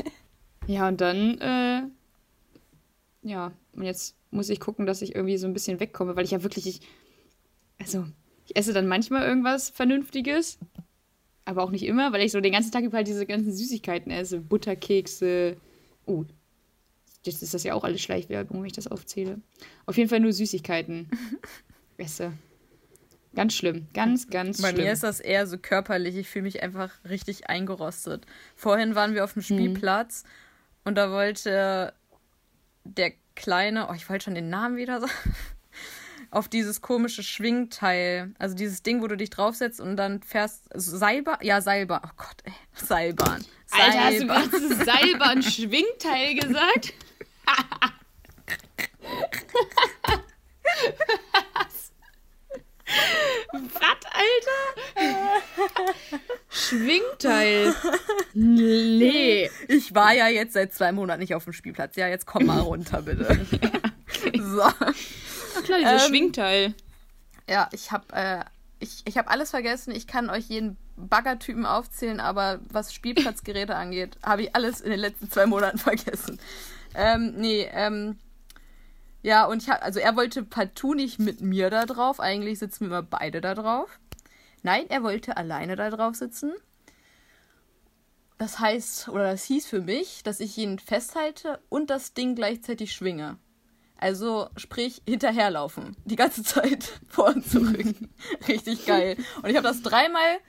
Ja, 0.67 0.87
und 0.87 1.01
dann, 1.01 1.37
äh, 1.39 1.81
ja, 3.23 3.51
und 3.73 3.83
jetzt 3.83 4.15
muss 4.31 4.49
ich 4.49 4.59
gucken, 4.59 4.85
dass 4.85 5.01
ich 5.01 5.15
irgendwie 5.15 5.37
so 5.37 5.47
ein 5.47 5.53
bisschen 5.53 5.79
wegkomme, 5.79 6.15
weil 6.15 6.25
ich 6.25 6.31
ja 6.31 6.43
wirklich, 6.43 6.67
ich, 6.67 6.81
also, 7.79 8.05
ich 8.45 8.55
esse 8.55 8.73
dann 8.73 8.87
manchmal 8.87 9.27
irgendwas 9.27 9.69
Vernünftiges, 9.69 10.59
aber 11.51 11.63
auch 11.63 11.71
nicht 11.71 11.85
immer, 11.85 12.11
weil 12.11 12.21
ich 12.21 12.31
so 12.31 12.41
den 12.41 12.53
ganzen 12.53 12.71
Tag 12.71 12.83
über 12.83 12.97
halt 12.97 13.07
diese 13.07 13.25
ganzen 13.25 13.53
Süßigkeiten 13.53 14.11
esse. 14.11 14.39
Butterkekse. 14.39 15.57
Oh, 16.05 16.25
jetzt 17.23 17.43
ist 17.43 17.53
das 17.53 17.63
ja 17.63 17.75
auch 17.75 17.83
alles 17.83 18.01
Schleichwerbung, 18.01 18.59
wenn 18.59 18.67
ich 18.67 18.73
das 18.73 18.87
aufzähle. 18.87 19.39
Auf 19.85 19.97
jeden 19.97 20.09
Fall 20.09 20.19
nur 20.19 20.33
Süßigkeiten 20.33 21.09
esse. 21.97 22.33
Ganz 23.35 23.53
schlimm. 23.53 23.87
Ganz, 23.93 24.29
ganz 24.29 24.61
Bei 24.61 24.69
schlimm. 24.69 24.77
Bei 24.77 24.83
mir 24.85 24.93
ist 24.93 25.03
das 25.03 25.19
eher 25.19 25.47
so 25.47 25.57
körperlich. 25.57 26.17
Ich 26.17 26.27
fühle 26.27 26.43
mich 26.43 26.63
einfach 26.63 26.91
richtig 27.07 27.49
eingerostet. 27.49 28.25
Vorhin 28.55 28.95
waren 28.95 29.13
wir 29.13 29.23
auf 29.23 29.33
dem 29.33 29.39
mhm. 29.39 29.45
Spielplatz 29.45 30.23
mhm. 30.23 30.29
und 30.85 30.95
da 30.95 31.11
wollte 31.11 31.93
der 32.83 33.13
Kleine, 33.35 33.87
oh, 33.89 33.93
ich 33.93 34.09
wollte 34.09 34.25
schon 34.25 34.35
den 34.35 34.49
Namen 34.49 34.75
wieder 34.75 34.99
sagen 34.99 35.13
auf 36.31 36.47
dieses 36.47 36.81
komische 36.81 37.23
Schwingteil. 37.23 38.33
Also 38.39 38.55
dieses 38.55 38.81
Ding, 38.81 39.01
wo 39.01 39.07
du 39.07 39.17
dich 39.17 39.29
draufsetzt 39.29 39.79
und 39.79 39.97
dann 39.97 40.23
fährst. 40.23 40.63
Seilbahn? 40.73 41.37
Ja, 41.41 41.61
Seilbahn. 41.61 42.01
Oh 42.03 42.11
Gott, 42.15 42.37
ey. 42.45 42.53
Seilbahn. 42.73 43.45
Alter, 43.71 44.03
hast 44.03 44.19
du 44.21 44.27
gerade 44.27 44.85
Seilbahn-Schwingteil 44.85 46.35
gesagt? 46.35 46.93
Was, 53.53 53.91
Alter? 54.11 55.41
Schwingteil. 56.49 57.73
Nee. 58.33 59.49
Ich 59.67 59.93
war 59.95 60.13
ja 60.13 60.27
jetzt 60.27 60.53
seit 60.53 60.73
zwei 60.73 60.91
Monaten 60.91 61.21
nicht 61.21 61.35
auf 61.35 61.45
dem 61.45 61.53
Spielplatz. 61.53 61.95
Ja, 61.95 62.07
jetzt 62.07 62.25
komm 62.25 62.45
mal 62.45 62.59
runter, 62.59 63.01
bitte. 63.01 63.27
okay. 63.53 64.41
So. 64.41 64.69
Na 65.55 65.61
klar, 65.61 65.79
dieses 65.79 66.03
ähm, 66.03 66.09
Schwingteil. 66.09 66.73
Ja, 67.49 67.69
ich 67.71 67.91
habe 67.91 68.13
äh, 68.13 68.43
ich, 68.79 69.01
ich 69.05 69.17
hab 69.17 69.29
alles 69.29 69.51
vergessen. 69.51 69.91
Ich 69.93 70.07
kann 70.07 70.29
euch 70.29 70.45
jeden 70.47 70.77
Baggertypen 70.97 71.65
aufzählen, 71.65 72.19
aber 72.19 72.59
was 72.69 72.93
Spielplatzgeräte 72.93 73.75
angeht, 73.77 74.17
habe 74.23 74.43
ich 74.43 74.55
alles 74.55 74.81
in 74.81 74.91
den 74.91 74.99
letzten 74.99 75.29
zwei 75.29 75.45
Monaten 75.45 75.77
vergessen. 75.79 76.39
Ähm, 76.93 77.35
nee, 77.37 77.69
ähm, 77.71 78.17
ja, 79.21 79.45
und 79.45 79.61
ich 79.61 79.69
hab, 79.69 79.83
also 79.83 79.99
er 79.99 80.15
wollte 80.15 80.43
partout 80.43 80.95
nicht 80.95 81.19
mit 81.19 81.41
mir 81.41 81.69
da 81.69 81.85
drauf. 81.85 82.19
Eigentlich 82.19 82.59
sitzen 82.59 82.81
wir 82.81 82.87
immer 82.87 83.03
beide 83.03 83.39
da 83.39 83.53
drauf. 83.53 83.99
Nein, 84.63 84.89
er 84.89 85.03
wollte 85.03 85.37
alleine 85.37 85.75
da 85.75 85.89
drauf 85.89 86.15
sitzen. 86.15 86.53
Das 88.37 88.59
heißt, 88.59 89.09
oder 89.09 89.31
das 89.31 89.43
hieß 89.43 89.67
für 89.67 89.81
mich, 89.81 90.23
dass 90.23 90.39
ich 90.39 90.57
ihn 90.57 90.79
festhalte 90.79 91.59
und 91.69 91.91
das 91.91 92.13
Ding 92.13 92.33
gleichzeitig 92.35 92.91
schwinge. 92.91 93.37
Also 94.01 94.49
sprich 94.57 95.03
hinterherlaufen. 95.07 95.95
Die 96.05 96.15
ganze 96.15 96.43
Zeit 96.43 96.99
vor 97.07 97.27
und 97.27 97.47
zurück. 97.47 97.95
Richtig 98.47 98.85
geil. 98.87 99.15
Und 99.43 99.49
ich 99.49 99.55
habe 99.55 99.67
das 99.67 99.83
dreimal, 99.83 100.39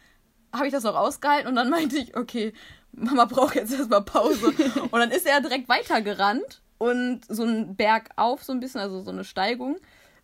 habe 0.55 0.67
ich 0.67 0.73
das 0.73 0.85
noch 0.85 0.97
ausgehalten 0.97 1.49
und 1.49 1.55
dann 1.55 1.69
meinte 1.69 1.99
ich, 1.99 2.17
okay, 2.17 2.55
Mama 2.93 3.27
braucht 3.27 3.55
jetzt 3.55 3.73
erstmal 3.73 4.03
Pause. 4.03 4.55
Und 4.91 4.99
dann 4.99 5.11
ist 5.11 5.27
er 5.27 5.41
direkt 5.43 5.69
weitergerannt 5.69 6.63
und 6.79 7.21
so 7.29 7.43
einen 7.43 7.77
Berg 7.77 8.09
auf, 8.17 8.43
so 8.43 8.53
ein 8.53 8.61
bisschen, 8.61 8.81
also 8.81 9.03
so 9.03 9.11
eine 9.11 9.25
Steigung. 9.25 9.77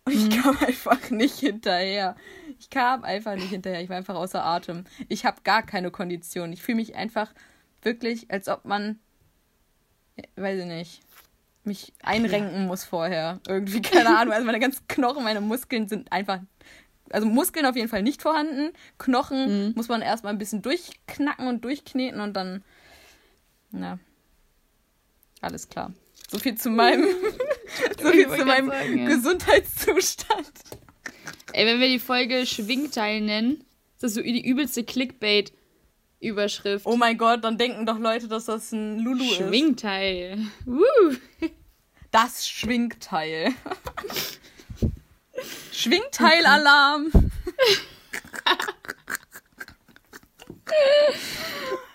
Und 0.05 0.13
ich 0.13 0.25
mhm. 0.25 0.41
kam 0.41 0.57
einfach 0.57 1.11
nicht 1.11 1.37
hinterher. 1.37 2.15
Ich 2.59 2.71
kam 2.71 3.03
einfach 3.03 3.35
nicht 3.35 3.49
hinterher. 3.49 3.81
Ich 3.81 3.89
war 3.89 3.97
einfach 3.97 4.15
außer 4.15 4.43
Atem. 4.43 4.85
Ich 5.07 5.25
habe 5.25 5.41
gar 5.43 5.61
keine 5.61 5.91
Kondition. 5.91 6.51
Ich 6.51 6.63
fühle 6.63 6.77
mich 6.77 6.95
einfach 6.95 7.31
wirklich, 7.83 8.31
als 8.31 8.47
ob 8.49 8.65
man, 8.65 8.99
weiß 10.35 10.61
ich 10.61 10.65
nicht, 10.65 11.01
mich 11.63 11.93
einrenken 12.03 12.67
muss 12.67 12.83
vorher. 12.83 13.39
Irgendwie, 13.47 13.81
keine 13.83 14.17
Ahnung. 14.17 14.33
Also 14.33 14.45
meine 14.45 14.59
ganzen 14.59 14.87
Knochen, 14.87 15.23
meine 15.23 15.41
Muskeln 15.41 15.87
sind 15.87 16.11
einfach. 16.11 16.39
Also 17.11 17.27
Muskeln 17.27 17.65
auf 17.65 17.75
jeden 17.75 17.89
Fall 17.89 18.03
nicht 18.03 18.21
vorhanden. 18.21 18.71
Knochen 18.97 19.67
mhm. 19.67 19.73
muss 19.75 19.87
man 19.87 20.01
erstmal 20.01 20.33
ein 20.33 20.37
bisschen 20.37 20.61
durchknacken 20.61 21.47
und 21.47 21.63
durchkneten 21.63 22.21
und 22.21 22.33
dann. 22.33 22.63
Na. 23.71 23.99
Alles 25.41 25.69
klar. 25.69 25.93
So 26.29 26.37
viel 26.37 26.55
zu 26.55 26.69
meinem, 26.69 27.03
so 28.01 28.09
viel 28.09 28.29
zu 28.29 28.45
meinem 28.45 28.69
sagen. 28.69 29.05
Gesundheitszustand. 29.05 30.51
Ey, 31.53 31.65
wenn 31.65 31.79
wir 31.79 31.87
die 31.87 31.99
Folge 31.99 32.45
Schwingteil 32.45 33.21
nennen, 33.21 33.63
ist 33.95 34.03
das 34.03 34.13
so 34.13 34.21
die 34.21 34.47
übelste 34.47 34.83
Clickbait. 34.83 35.51
Überschrift. 36.19 36.85
Oh 36.85 36.97
mein 36.97 37.17
Gott, 37.17 37.43
dann 37.43 37.57
denken 37.57 37.85
doch 37.85 37.97
Leute, 37.97 38.27
dass 38.27 38.45
das 38.45 38.71
ein 38.71 38.99
Lulu 38.99 39.23
Schwingteil. 39.23 40.39
ist. 40.39 40.63
Schwingteil. 40.63 41.19
Das 42.11 42.49
Schwingteil. 42.49 43.53
Schwingteilalarm. 45.71 47.11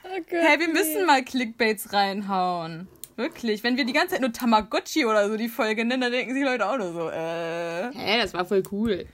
oh 0.04 0.08
Gott, 0.08 0.24
hey, 0.30 0.60
wir 0.60 0.68
müssen 0.68 1.04
mal 1.04 1.24
Clickbaits 1.24 1.92
reinhauen. 1.92 2.86
Wirklich. 3.16 3.64
Wenn 3.64 3.76
wir 3.76 3.84
die 3.84 3.92
ganze 3.92 4.14
Zeit 4.14 4.20
nur 4.20 4.32
Tamagotchi 4.32 5.04
oder 5.04 5.28
so 5.28 5.36
die 5.36 5.48
Folge 5.48 5.84
nennen, 5.84 6.02
dann 6.02 6.12
denken 6.12 6.32
sich 6.32 6.44
Leute 6.44 6.68
auch 6.68 6.78
nur 6.78 6.92
so, 6.92 7.10
äh. 7.10 7.90
Hä, 7.92 7.94
hey, 7.94 8.22
das 8.22 8.34
war 8.34 8.44
voll 8.44 8.62
cool. 8.70 9.06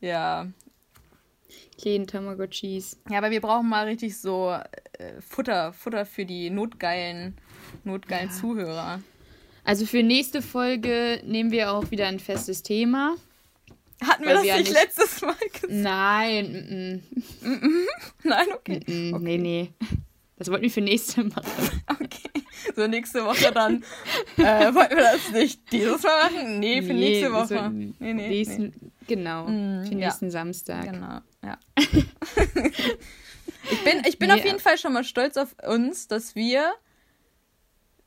Ja. 0.00 0.48
Kleinen 1.80 2.06
Tamagotchis. 2.06 2.98
Ja, 3.08 3.18
aber 3.18 3.30
wir 3.30 3.40
brauchen 3.40 3.68
mal 3.68 3.86
richtig 3.86 4.18
so 4.18 4.50
äh, 4.50 5.20
Futter, 5.20 5.72
Futter 5.72 6.04
für 6.04 6.24
die 6.24 6.50
notgeilen, 6.50 7.36
notgeilen 7.84 8.30
ja. 8.30 8.34
Zuhörer. 8.34 9.00
Also 9.64 9.86
für 9.86 10.02
nächste 10.02 10.42
Folge 10.42 11.22
nehmen 11.24 11.50
wir 11.50 11.72
auch 11.72 11.90
wieder 11.90 12.06
ein 12.06 12.18
festes 12.18 12.62
Thema. 12.62 13.16
Hatten 14.02 14.24
wir 14.24 14.34
das 14.34 14.44
wir 14.44 14.56
nicht, 14.56 14.72
letztes 14.72 15.22
Mal 15.22 15.34
gesagt? 15.52 15.70
Nein. 15.70 17.02
Mm 17.40 17.46
-mm. 17.46 17.86
Nein, 18.24 18.46
okay. 18.54 18.80
Mm 18.86 19.14
okay. 19.14 19.24
Nee, 19.24 19.38
nee. 19.38 19.72
Das 20.36 20.50
wollten 20.50 20.62
wir 20.62 20.70
für 20.70 20.80
nächste 20.80 21.24
machen. 21.24 21.44
Okay. 22.00 22.28
So 22.76 22.86
nächste 22.86 23.24
Woche 23.24 23.50
dann. 23.52 23.82
äh, 24.36 24.72
wollten 24.74 24.96
wir 24.96 25.02
das 25.02 25.30
nicht 25.32 25.60
dieses 25.72 26.02
Mal 26.02 26.30
machen? 26.30 26.58
Nee, 26.60 26.80
für 26.82 26.92
nee, 26.92 27.20
nächste 27.20 27.32
Woche. 27.32 27.70
Nee, 27.70 27.92
nee, 27.98 28.28
nächsten, 28.28 28.62
nee. 28.62 28.90
Genau. 29.08 29.44
Mm, 29.44 29.84
für 29.84 29.94
nächsten 29.94 30.26
ja. 30.26 30.30
Samstag. 30.30 30.84
Genau, 30.84 31.20
ja. 31.42 31.58
ich 31.76 33.84
bin, 33.84 34.02
ich 34.06 34.18
bin 34.18 34.28
nee, 34.28 34.34
auf 34.34 34.44
jeden 34.44 34.60
Fall 34.60 34.78
schon 34.78 34.92
mal 34.92 35.04
stolz 35.04 35.36
auf 35.36 35.56
uns, 35.66 36.06
dass 36.06 36.36
wir 36.36 36.72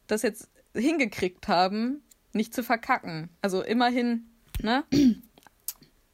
das 0.08 0.22
jetzt 0.22 0.50
hingekriegt 0.74 1.48
haben, 1.48 2.03
nicht 2.34 2.53
zu 2.53 2.63
verkacken. 2.63 3.29
Also 3.41 3.62
immerhin, 3.62 4.29
ne? 4.62 4.84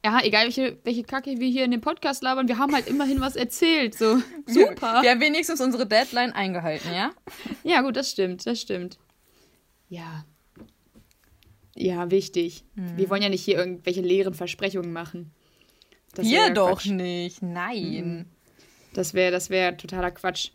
Ja, 0.04 0.20
egal 0.22 0.44
welche, 0.44 0.78
welche 0.84 1.02
Kacke 1.02 1.40
wir 1.40 1.48
hier 1.48 1.64
in 1.64 1.72
dem 1.72 1.80
Podcast 1.80 2.22
labern, 2.22 2.46
wir 2.46 2.56
haben 2.56 2.72
halt 2.72 2.86
immerhin 2.86 3.20
was 3.20 3.34
erzählt. 3.34 3.98
So, 3.98 4.22
super. 4.46 5.02
Wir 5.02 5.10
haben 5.10 5.20
wenigstens 5.20 5.60
unsere 5.60 5.86
Deadline 5.86 6.32
eingehalten, 6.32 6.94
ja? 6.94 7.10
Ja, 7.64 7.82
gut, 7.82 7.96
das 7.96 8.10
stimmt, 8.10 8.46
das 8.46 8.60
stimmt. 8.60 8.98
Ja. 9.88 10.24
Ja, 11.80 12.10
wichtig. 12.10 12.64
Mhm. 12.74 12.96
Wir 12.96 13.08
wollen 13.08 13.22
ja 13.22 13.28
nicht 13.28 13.44
hier 13.44 13.56
irgendwelche 13.56 14.00
leeren 14.00 14.34
Versprechungen 14.34 14.92
machen. 14.92 15.30
Das 16.14 16.26
wir 16.26 16.50
doch 16.50 16.80
Quatsch. 16.80 16.86
nicht, 16.90 17.40
nein. 17.40 18.18
Mhm. 18.18 18.24
Das 18.94 19.14
wäre 19.14 19.30
das 19.30 19.48
wär 19.48 19.76
totaler 19.76 20.10
Quatsch. 20.10 20.50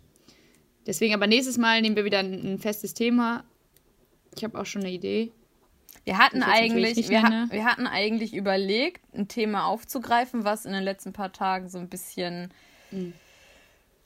Deswegen 0.86 1.14
aber 1.14 1.28
nächstes 1.28 1.58
Mal 1.58 1.82
nehmen 1.82 1.96
wir 1.96 2.04
wieder 2.04 2.20
ein, 2.20 2.56
ein 2.56 2.60
festes 2.60 2.94
Thema. 2.94 3.46
Ich 4.36 4.44
habe 4.44 4.60
auch 4.60 4.66
schon 4.66 4.82
eine 4.82 4.92
Idee. 4.92 5.32
Wir 6.04 6.18
hatten 6.18 6.44
eigentlich, 6.44 7.08
wir, 7.08 7.24
ha 7.24 7.48
wir, 7.50 7.64
hatten 7.64 7.88
eigentlich 7.88 8.34
überlegt, 8.34 9.02
ein 9.14 9.30
Thema 9.30 9.68
aufzugreifen, 9.68 10.44
was 10.44 10.66
in 10.66 10.74
den 10.74 10.84
letzten 10.84 11.14
paar 11.14 11.32
Tagen 11.32 11.70
so 11.70 11.78
ein 11.78 11.88
bisschen 11.88 12.54
mhm. 12.92 13.14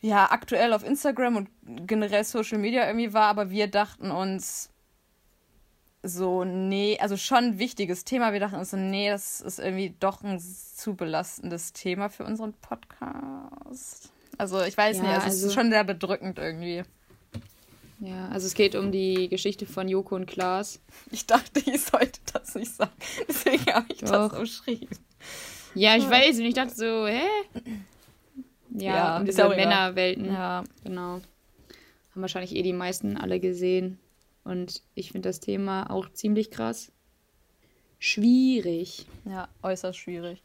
ja 0.01 0.29
aktuell 0.29 0.73
auf 0.73 0.85
Instagram 0.85 1.37
und 1.37 1.49
generell 1.87 2.23
Social 2.23 2.59
Media 2.59 2.85
irgendwie 2.85 3.13
war, 3.13 3.25
aber 3.25 3.49
wir 3.49 3.65
dachten 3.65 4.11
uns 4.11 4.69
so, 6.03 6.43
nee, 6.43 6.97
also 6.99 7.17
schon 7.17 7.37
ein 7.37 7.59
wichtiges 7.59 8.05
Thema. 8.05 8.33
Wir 8.33 8.39
dachten 8.39 8.55
uns 8.55 8.71
so, 8.71 8.77
nee, 8.77 9.09
das 9.09 9.41
ist 9.41 9.59
irgendwie 9.59 9.95
doch 9.99 10.23
ein 10.23 10.39
zu 10.39 10.95
belastendes 10.95 11.73
Thema 11.73 12.09
für 12.09 12.23
unseren 12.23 12.53
Podcast. 12.53 14.11
Also 14.37 14.61
ich 14.63 14.77
weiß 14.77 14.97
ja, 14.97 15.03
nicht, 15.03 15.11
also, 15.11 15.25
also 15.25 15.35
es 15.35 15.35
ist 15.37 15.43
also 15.45 15.55
schon 15.55 15.71
sehr 15.71 15.83
bedrückend 15.83 16.37
irgendwie. 16.37 16.83
Ja, 17.99 18.29
also 18.29 18.45
es 18.45 18.53
geht 18.53 18.75
um 18.75 18.91
die 18.91 19.27
Geschichte 19.27 19.65
von 19.65 19.87
Joko 19.87 20.15
und 20.15 20.27
Klaas. 20.27 20.79
Ich 21.11 21.25
dachte, 21.25 21.61
ich 21.65 21.81
sollte 21.81 22.19
das 22.31 22.53
nicht 22.55 22.71
sagen. 22.71 22.91
Deswegen 23.27 23.65
habe 23.73 23.87
ich 23.89 24.01
Doch. 24.01 24.29
das 24.29 24.39
umschrieben. 24.39 24.97
Ja, 25.73 25.95
ich 25.95 26.07
weiß. 26.07 26.37
Und 26.37 26.45
ich 26.45 26.53
dachte 26.53 26.75
so, 26.75 27.07
hä? 27.07 27.21
Ja, 28.69 28.95
ja 28.95 29.17
um 29.17 29.25
diese 29.25 29.49
Männerwelten. 29.49 30.25
Ja. 30.25 30.63
Genau. 30.83 31.21
Haben 32.11 32.21
wahrscheinlich 32.21 32.55
eh 32.55 32.61
die 32.61 32.73
meisten 32.73 33.17
alle 33.17 33.39
gesehen. 33.39 33.99
Und 34.47 34.81
ich 34.95 35.11
finde 35.11 35.27
das 35.27 35.41
Thema 35.41 35.91
auch 35.91 36.09
ziemlich 36.13 36.51
krass. 36.51 36.93
Schwierig. 37.99 39.05
Ja, 39.25 39.49
äußerst 39.61 39.97
schwierig. 39.97 40.41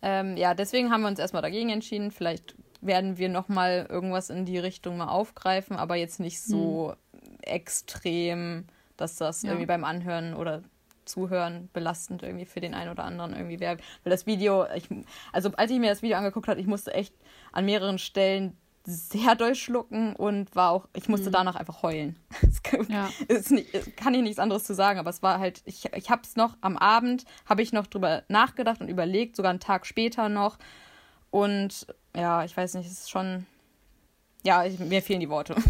Ähm, 0.00 0.38
ja, 0.38 0.54
deswegen 0.54 0.90
haben 0.90 1.02
wir 1.02 1.08
uns 1.08 1.18
erstmal 1.18 1.42
dagegen 1.42 1.68
entschieden. 1.68 2.10
Vielleicht 2.10 2.54
werden 2.80 3.18
wir 3.18 3.28
nochmal 3.28 3.86
irgendwas 3.90 4.30
in 4.30 4.46
die 4.46 4.58
Richtung 4.58 4.96
mal 4.96 5.08
aufgreifen, 5.08 5.76
aber 5.76 5.96
jetzt 5.96 6.20
nicht 6.20 6.40
so 6.40 6.94
hm. 7.12 7.38
extrem, 7.42 8.64
dass 8.96 9.16
das 9.16 9.42
ja. 9.42 9.50
irgendwie 9.50 9.66
beim 9.66 9.84
Anhören 9.84 10.32
oder 10.32 10.62
Zuhören 11.04 11.68
belastend 11.74 12.22
irgendwie 12.22 12.46
für 12.46 12.60
den 12.60 12.72
einen 12.72 12.90
oder 12.90 13.04
anderen 13.04 13.34
irgendwie 13.34 13.60
wäre. 13.60 13.76
Weil 14.04 14.10
das 14.10 14.24
Video, 14.24 14.64
ich, 14.74 14.88
also 15.32 15.50
als 15.56 15.70
ich 15.70 15.78
mir 15.78 15.90
das 15.90 16.00
Video 16.00 16.16
angeguckt 16.16 16.48
habe, 16.48 16.60
ich 16.60 16.66
musste 16.66 16.94
echt 16.94 17.14
an 17.52 17.66
mehreren 17.66 17.98
Stellen 17.98 18.56
sehr 18.86 19.34
durchschlucken 19.34 20.14
und 20.14 20.54
war 20.54 20.70
auch, 20.70 20.88
ich 20.94 21.08
musste 21.08 21.28
mhm. 21.28 21.32
danach 21.32 21.56
einfach 21.56 21.82
heulen. 21.82 22.18
kann, 22.62 22.86
ja. 22.88 23.08
nicht, 23.48 23.96
kann 23.96 24.14
ich 24.14 24.22
nichts 24.22 24.38
anderes 24.38 24.64
zu 24.64 24.74
sagen, 24.74 24.98
aber 24.98 25.10
es 25.10 25.22
war 25.22 25.38
halt, 25.38 25.62
ich, 25.64 25.92
ich 25.94 26.10
habe 26.10 26.22
es 26.22 26.36
noch 26.36 26.56
am 26.60 26.76
Abend, 26.76 27.24
habe 27.46 27.62
ich 27.62 27.72
noch 27.72 27.86
drüber 27.86 28.24
nachgedacht 28.28 28.80
und 28.80 28.88
überlegt, 28.88 29.36
sogar 29.36 29.50
einen 29.50 29.60
Tag 29.60 29.86
später 29.86 30.28
noch. 30.28 30.58
Und 31.30 31.86
ja, 32.14 32.44
ich 32.44 32.56
weiß 32.56 32.74
nicht, 32.74 32.86
es 32.86 32.92
ist 32.92 33.10
schon. 33.10 33.46
Ja, 34.44 34.64
ich, 34.64 34.78
mir 34.78 35.02
fehlen 35.02 35.20
die 35.20 35.30
Worte. 35.30 35.54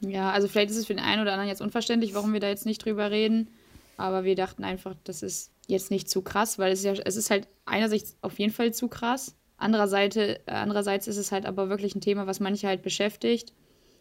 Ja, 0.00 0.30
also 0.30 0.48
vielleicht 0.48 0.70
ist 0.70 0.76
es 0.76 0.86
für 0.86 0.94
den 0.94 1.02
einen 1.02 1.22
oder 1.22 1.32
anderen 1.32 1.48
jetzt 1.48 1.62
unverständlich, 1.62 2.14
warum 2.14 2.32
wir 2.32 2.40
da 2.40 2.48
jetzt 2.48 2.66
nicht 2.66 2.84
drüber 2.84 3.10
reden. 3.10 3.48
Aber 3.96 4.24
wir 4.24 4.34
dachten 4.34 4.62
einfach, 4.62 4.94
das 5.04 5.22
ist 5.22 5.50
jetzt 5.66 5.90
nicht 5.90 6.10
zu 6.10 6.22
krass, 6.22 6.58
weil 6.58 6.72
es 6.72 6.80
ist 6.80 6.84
ja, 6.84 6.92
es 7.04 7.16
ist 7.16 7.30
halt 7.30 7.48
einerseits 7.64 8.16
auf 8.20 8.38
jeden 8.38 8.52
Fall 8.52 8.74
zu 8.74 8.88
krass. 8.88 9.34
Andererseits, 9.56 10.16
äh, 10.16 10.38
andererseits 10.46 11.06
ist 11.06 11.16
es 11.16 11.32
halt 11.32 11.46
aber 11.46 11.68
wirklich 11.68 11.94
ein 11.94 12.00
Thema, 12.00 12.26
was 12.26 12.40
manche 12.40 12.68
halt 12.68 12.82
beschäftigt. 12.82 13.52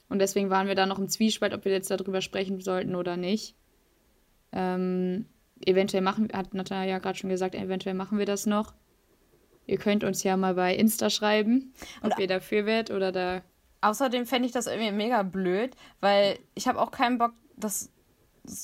Und 0.09 0.19
deswegen 0.19 0.50
waren 0.50 0.67
wir 0.67 0.75
da 0.75 0.85
noch 0.85 1.00
im 1.00 1.07
Zwiespalt, 1.07 1.53
ob 1.53 1.65
wir 1.65 1.71
jetzt 1.71 1.89
darüber 1.89 2.21
sprechen 2.21 2.59
sollten 2.62 2.95
oder 2.95 3.17
nicht. 3.17 3.55
Ähm, 4.51 5.25
eventuell 5.65 6.03
machen, 6.03 6.29
hat 6.33 6.53
Natalia 6.53 6.85
ja 6.85 7.00
gerade 7.00 7.17
schon 7.17 7.29
gesagt, 7.29 7.55
eventuell 7.55 7.95
machen 7.95 8.17
wir 8.17 8.25
das 8.25 8.45
noch. 8.45 8.74
Ihr 9.67 9.77
könnt 9.77 10.03
uns 10.03 10.24
ja 10.24 10.38
mal 10.38 10.53
bei 10.53 10.75
Insta 10.75 11.09
schreiben, 11.09 11.74
ob 12.01 12.12
und 12.12 12.19
ihr 12.19 12.27
dafür 12.27 12.65
wärt 12.65 12.91
oder 12.91 13.12
da. 13.12 13.41
Außerdem 13.81 14.25
fände 14.25 14.47
ich 14.47 14.51
das 14.51 14.67
irgendwie 14.67 14.91
mega 14.91 15.24
blöd, 15.24 15.75
weil 16.01 16.38
ich 16.53 16.67
habe 16.67 16.79
auch 16.79 16.91
keinen 16.91 17.17
Bock, 17.17 17.33
dass 17.57 17.91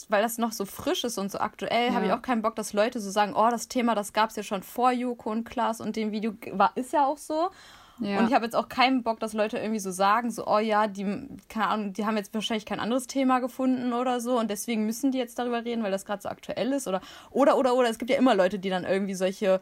weil 0.10 0.22
das 0.22 0.38
noch 0.38 0.52
so 0.52 0.66
frisch 0.66 1.04
ist 1.04 1.18
und 1.18 1.32
so 1.32 1.40
aktuell, 1.40 1.90
ja. 1.90 1.94
habe 1.94 2.06
ich 2.06 2.12
auch 2.12 2.22
keinen 2.22 2.42
Bock, 2.42 2.56
dass 2.56 2.74
Leute 2.74 3.00
so 3.00 3.10
sagen, 3.10 3.34
oh, 3.36 3.50
das 3.50 3.68
Thema, 3.68 3.96
das 3.96 4.14
gab 4.14 4.30
es 4.30 4.36
ja 4.36 4.44
schon 4.44 4.64
vor 4.64 4.92
Joko 4.92 5.32
und 5.32 5.44
Klaas 5.44 5.82
und 5.82 5.96
dem 5.96 6.12
Video 6.12 6.34
war, 6.52 6.72
ist 6.76 6.94
ja 6.94 7.06
auch 7.06 7.18
so. 7.18 7.50
Ja. 8.00 8.18
Und 8.20 8.28
ich 8.28 8.34
habe 8.34 8.46
jetzt 8.46 8.56
auch 8.56 8.68
keinen 8.68 9.04
Bock, 9.04 9.20
dass 9.20 9.34
Leute 9.34 9.60
irgendwie 9.60 9.80
so 9.80 9.92
sagen, 9.92 10.32
so, 10.32 10.48
oh 10.48 10.58
ja, 10.58 10.88
die, 10.88 11.28
keine 11.50 11.68
Ahnung, 11.68 11.94
die 11.94 12.06
haben 12.06 12.18
jetzt 12.18 12.34
wahrscheinlich 12.34 12.66
kein 12.66 12.80
anderes 12.80 13.06
Thema 13.06 13.40
gefunden 13.40 13.94
oder 13.94 14.20
so 14.20 14.40
und 14.40 14.50
deswegen 14.50 14.86
müssen 14.88 15.12
die 15.12 15.20
jetzt 15.20 15.38
darüber 15.38 15.64
reden, 15.64 15.84
weil 15.84 15.92
das 15.92 16.06
gerade 16.06 16.22
so 16.22 16.30
aktuell 16.30 16.74
ist 16.74 16.88
oder, 16.88 17.02
oder, 17.30 17.58
oder, 17.58 17.76
oder, 17.76 17.90
es 17.90 18.00
gibt 18.00 18.10
ja 18.10 18.18
immer 18.18 18.34
Leute, 18.34 18.58
die 18.58 18.70
dann 18.70 18.86
irgendwie 18.86 19.14
solche 19.14 19.60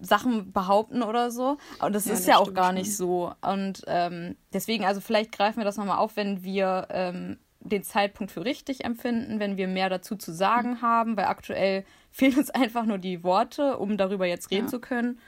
Sachen 0.00 0.52
behaupten 0.52 1.02
oder 1.02 1.30
so. 1.30 1.58
Aber 1.78 1.90
das 1.90 2.06
Ja, 2.06 2.12
ist 2.12 2.20
das 2.20 2.26
ja 2.26 2.38
auch 2.38 2.54
gar 2.54 2.72
nicht 2.72 2.96
so. 2.96 3.32
Und 3.40 3.82
ähm, 3.86 4.36
deswegen, 4.52 4.84
also 4.84 5.00
vielleicht 5.00 5.32
greifen 5.32 5.58
wir 5.58 5.64
das 5.64 5.76
nochmal 5.76 5.98
auf, 5.98 6.16
wenn 6.16 6.42
wir 6.42 6.86
ähm, 6.90 7.38
den 7.64 7.82
Zeitpunkt 7.82 8.30
für 8.32 8.44
richtig 8.44 8.84
empfinden, 8.84 9.40
wenn 9.40 9.56
wir 9.56 9.66
mehr 9.68 9.88
dazu 9.88 10.16
zu 10.16 10.32
sagen 10.32 10.70
Mhm. 10.72 10.82
haben, 10.82 11.16
weil 11.16 11.24
aktuell 11.26 11.84
fehlen 12.12 12.36
uns 12.38 12.50
einfach 12.50 12.84
nur 12.84 12.98
die 12.98 13.22
Worte, 13.24 13.76
um 13.78 13.96
darüber 13.96 14.26
jetzt 14.26 14.50
reden 14.50 14.66
Ja. 14.66 14.70
zu 14.70 14.78
können. 14.80 15.18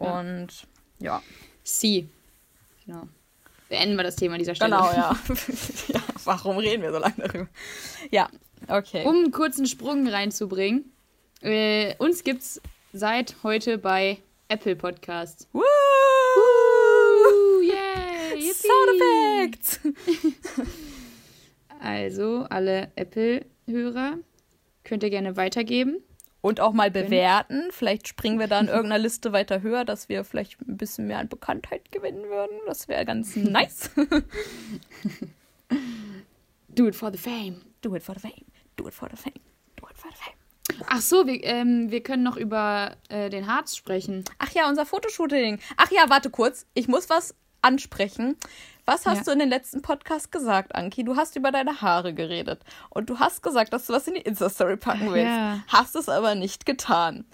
Ja. 0.00 0.20
Und 0.20 0.66
ja, 0.98 1.22
Sie. 1.64 2.08
Genau. 2.86 3.02
Beenden 3.68 3.96
wir 3.96 4.02
das 4.04 4.16
Thema 4.16 4.34
an 4.34 4.40
dieser 4.40 4.54
Stelle. 4.54 4.70
genau, 4.76 4.90
ja. 4.92 5.16
ja. 5.88 6.00
Warum 6.24 6.58
reden 6.58 6.82
wir 6.82 6.92
so 6.92 6.98
lange 6.98 7.14
darüber? 7.16 7.48
Ja, 8.10 8.28
okay. 8.68 9.04
Um 9.06 9.16
einen 9.16 9.30
kurzen 9.30 9.66
Sprung 9.66 10.06
reinzubringen. 10.08 10.92
Äh, 11.42 11.94
uns 11.98 12.22
gibt's 12.24 12.60
seit 12.92 13.36
heute 13.42 13.78
bei 13.78 14.18
Apple 14.48 14.76
Podcasts. 14.76 15.48
Woo! 15.52 15.62
Yay! 17.62 18.40
yippie. 18.40 18.52
Sound 18.52 18.90
Effects! 19.00 19.80
Also, 21.80 22.46
alle 22.48 22.90
Apple-Hörer 22.96 24.18
könnt 24.84 25.02
ihr 25.02 25.10
gerne 25.10 25.36
weitergeben. 25.36 26.02
Und 26.42 26.58
auch 26.60 26.72
mal 26.72 26.90
bewerten. 26.90 27.64
Vielleicht 27.70 28.08
springen 28.08 28.38
wir 28.38 28.46
da 28.46 28.60
in 28.60 28.68
irgendeiner 28.68 28.98
Liste 28.98 29.32
weiter 29.32 29.60
höher, 29.60 29.84
dass 29.84 30.08
wir 30.08 30.24
vielleicht 30.24 30.60
ein 30.62 30.78
bisschen 30.78 31.06
mehr 31.06 31.18
an 31.18 31.28
Bekanntheit 31.28 31.92
gewinnen 31.92 32.24
würden. 32.24 32.58
Das 32.66 32.88
wäre 32.88 33.04
ganz 33.04 33.36
nice. 33.36 33.90
Do 36.68 36.86
it 36.86 36.94
for 36.94 37.12
the 37.12 37.18
fame. 37.18 37.60
Do 37.82 37.94
it 37.94 38.02
for 38.02 38.14
the 38.14 38.20
fame. 38.20 38.46
Do 38.76 38.88
it 38.88 38.94
for 38.94 39.08
the 39.10 39.16
fame. 39.16 39.34
Do 39.76 39.86
it 39.90 39.98
for 39.98 40.10
the 40.10 40.16
fame. 40.16 40.34
Ach 40.88 41.00
so, 41.00 41.26
wir, 41.26 41.42
ähm, 41.44 41.90
wir 41.90 42.02
können 42.02 42.22
noch 42.22 42.36
über 42.36 42.96
äh, 43.08 43.28
den 43.28 43.46
Harz 43.46 43.76
sprechen. 43.76 44.24
Ach 44.38 44.50
ja, 44.52 44.68
unser 44.68 44.86
Fotoshooting. 44.86 45.58
Ach 45.76 45.90
ja, 45.90 46.08
warte 46.08 46.30
kurz. 46.30 46.66
Ich 46.74 46.88
muss 46.88 47.10
was 47.10 47.34
ansprechen. 47.62 48.36
Was 48.90 49.06
hast 49.06 49.18
Ja. 49.18 49.22
du 49.26 49.30
in 49.32 49.38
den 49.38 49.50
letzten 49.50 49.82
Podcast 49.82 50.32
gesagt, 50.32 50.74
Anki? 50.74 51.04
Du 51.04 51.14
hast 51.16 51.36
über 51.36 51.52
deine 51.52 51.80
Haare 51.80 52.12
geredet. 52.12 52.60
Und 52.88 53.08
du 53.08 53.20
hast 53.20 53.40
gesagt, 53.40 53.72
dass 53.72 53.86
du 53.86 53.92
was 53.92 54.08
in 54.08 54.14
die 54.14 54.20
Insta-Story 54.22 54.76
packen 54.76 55.12
willst. 55.12 55.26
ja. 55.28 55.60
Hast 55.68 55.94
es 55.94 56.08
aber 56.08 56.34
nicht 56.34 56.66
getan. 56.66 57.24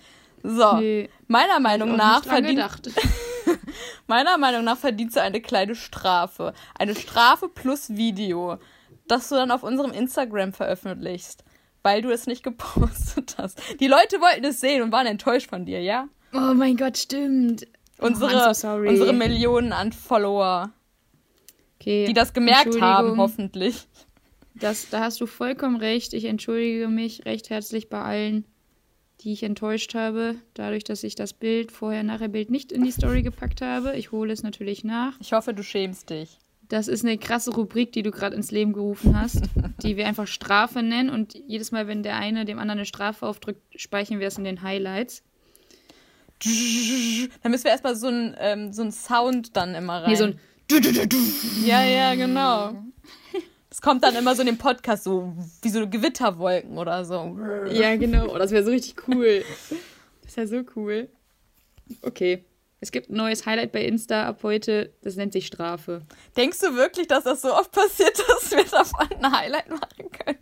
So, 0.42 0.74
Nee, 0.76 1.08
meiner 1.28 1.58
Meinung 1.58 1.96
nach 1.96 2.22
verdient. 2.24 2.62
Meiner 4.06 4.36
Meinung 4.36 4.64
nach 4.64 4.76
verdient 4.76 5.12
sie 5.14 5.22
eine 5.22 5.40
kleine 5.40 5.74
Strafe. 5.74 6.52
Eine 6.78 6.94
Strafe 6.94 7.48
plus 7.48 7.88
Video, 7.88 8.58
das 9.08 9.30
du 9.30 9.36
dann 9.36 9.50
auf 9.50 9.62
unserem 9.62 9.92
Instagram 9.92 10.52
veröffentlichst, 10.52 11.42
weil 11.82 12.02
du 12.02 12.10
es 12.10 12.26
nicht 12.26 12.42
gepostet 12.42 13.36
hast. 13.38 13.58
Die 13.80 13.88
Leute 13.88 14.20
wollten 14.20 14.44
es 14.44 14.60
sehen 14.60 14.82
und 14.82 14.92
waren 14.92 15.06
enttäuscht 15.06 15.48
von 15.48 15.64
dir, 15.64 15.80
ja? 15.80 16.08
Oh 16.34 16.52
mein 16.54 16.76
Gott, 16.76 16.98
stimmt. 16.98 17.66
Unsere, 17.98 18.50
oh, 18.50 18.52
so 18.52 18.72
unsere 18.74 19.14
Millionen 19.14 19.72
an 19.72 19.90
Follower, 19.92 20.70
okay. 21.80 22.06
die 22.06 22.12
das 22.12 22.32
gemerkt 22.32 22.80
haben, 22.80 23.16
hoffentlich. 23.16 23.86
Das, 24.54 24.88
da 24.88 25.00
hast 25.00 25.20
du 25.20 25.26
vollkommen 25.26 25.76
recht. 25.76 26.14
Ich 26.14 26.24
entschuldige 26.24 26.88
mich 26.88 27.26
recht 27.26 27.50
herzlich 27.50 27.88
bei 27.88 28.00
allen, 28.00 28.44
die 29.20 29.32
ich 29.32 29.42
enttäuscht 29.42 29.94
habe, 29.94 30.36
dadurch, 30.54 30.84
dass 30.84 31.02
ich 31.02 31.14
das 31.14 31.32
Bild, 31.32 31.72
Vorher-Nachher-Bild 31.72 32.50
nicht 32.50 32.72
in 32.72 32.82
die 32.82 32.90
Story 32.90 33.22
gepackt 33.22 33.60
habe. 33.60 33.96
Ich 33.96 34.12
hole 34.12 34.32
es 34.32 34.42
natürlich 34.42 34.84
nach. 34.84 35.14
Ich 35.20 35.32
hoffe, 35.32 35.52
du 35.52 35.62
schämst 35.62 36.10
dich. 36.10 36.38
Das 36.68 36.88
ist 36.88 37.04
eine 37.04 37.16
krasse 37.16 37.52
Rubrik, 37.54 37.92
die 37.92 38.02
du 38.02 38.10
gerade 38.10 38.34
ins 38.34 38.50
Leben 38.50 38.72
gerufen 38.72 39.18
hast, 39.18 39.42
die 39.82 39.96
wir 39.96 40.06
einfach 40.06 40.26
Strafe 40.26 40.82
nennen. 40.82 41.10
Und 41.10 41.34
jedes 41.46 41.70
Mal, 41.70 41.86
wenn 41.86 42.02
der 42.02 42.16
eine 42.16 42.44
dem 42.44 42.58
anderen 42.58 42.78
eine 42.80 42.86
Strafe 42.86 43.26
aufdrückt, 43.26 43.60
speichern 43.80 44.20
wir 44.20 44.26
es 44.26 44.38
in 44.38 44.44
den 44.44 44.62
Highlights. 44.62 45.22
Dann 47.42 47.50
müssen 47.50 47.64
wir 47.64 47.70
erstmal 47.70 47.96
so 47.96 48.08
ein 48.08 48.36
ähm, 48.38 48.72
so 48.72 48.82
ein 48.82 48.92
Sound 48.92 49.56
dann 49.56 49.74
immer 49.74 50.02
rein. 50.02 50.10
Nee, 50.10 50.16
so 50.16 50.24
ein 50.24 50.40
ja, 51.64 51.84
ja, 51.84 52.14
genau. 52.14 52.74
Es 53.68 53.82
kommt 53.82 54.02
dann 54.04 54.16
immer 54.16 54.34
so 54.34 54.40
in 54.40 54.46
dem 54.46 54.56
Podcast 54.56 55.04
so 55.04 55.36
wie 55.60 55.68
so 55.68 55.86
Gewitterwolken 55.86 56.78
oder 56.78 57.04
so. 57.04 57.36
Ja, 57.70 57.94
genau. 57.96 58.32
Oh, 58.34 58.38
das 58.38 58.50
wäre 58.50 58.64
so 58.64 58.70
richtig 58.70 59.06
cool. 59.06 59.44
Das 60.22 60.34
wäre 60.34 60.46
so 60.46 60.62
cool. 60.76 61.10
Okay. 62.00 62.46
Es 62.80 62.90
gibt 62.90 63.10
ein 63.10 63.16
neues 63.16 63.44
Highlight 63.44 63.72
bei 63.72 63.84
Insta 63.84 64.26
ab 64.28 64.40
heute. 64.42 64.94
Das 65.02 65.16
nennt 65.16 65.34
sich 65.34 65.46
Strafe. 65.46 66.00
Denkst 66.38 66.60
du 66.60 66.74
wirklich, 66.74 67.06
dass 67.06 67.24
das 67.24 67.42
so 67.42 67.52
oft 67.52 67.70
passiert, 67.70 68.18
dass 68.28 68.50
wir 68.50 68.64
davon 68.64 69.08
ein 69.10 69.30
Highlight 69.30 69.68
machen 69.68 70.10
können? 70.10 70.38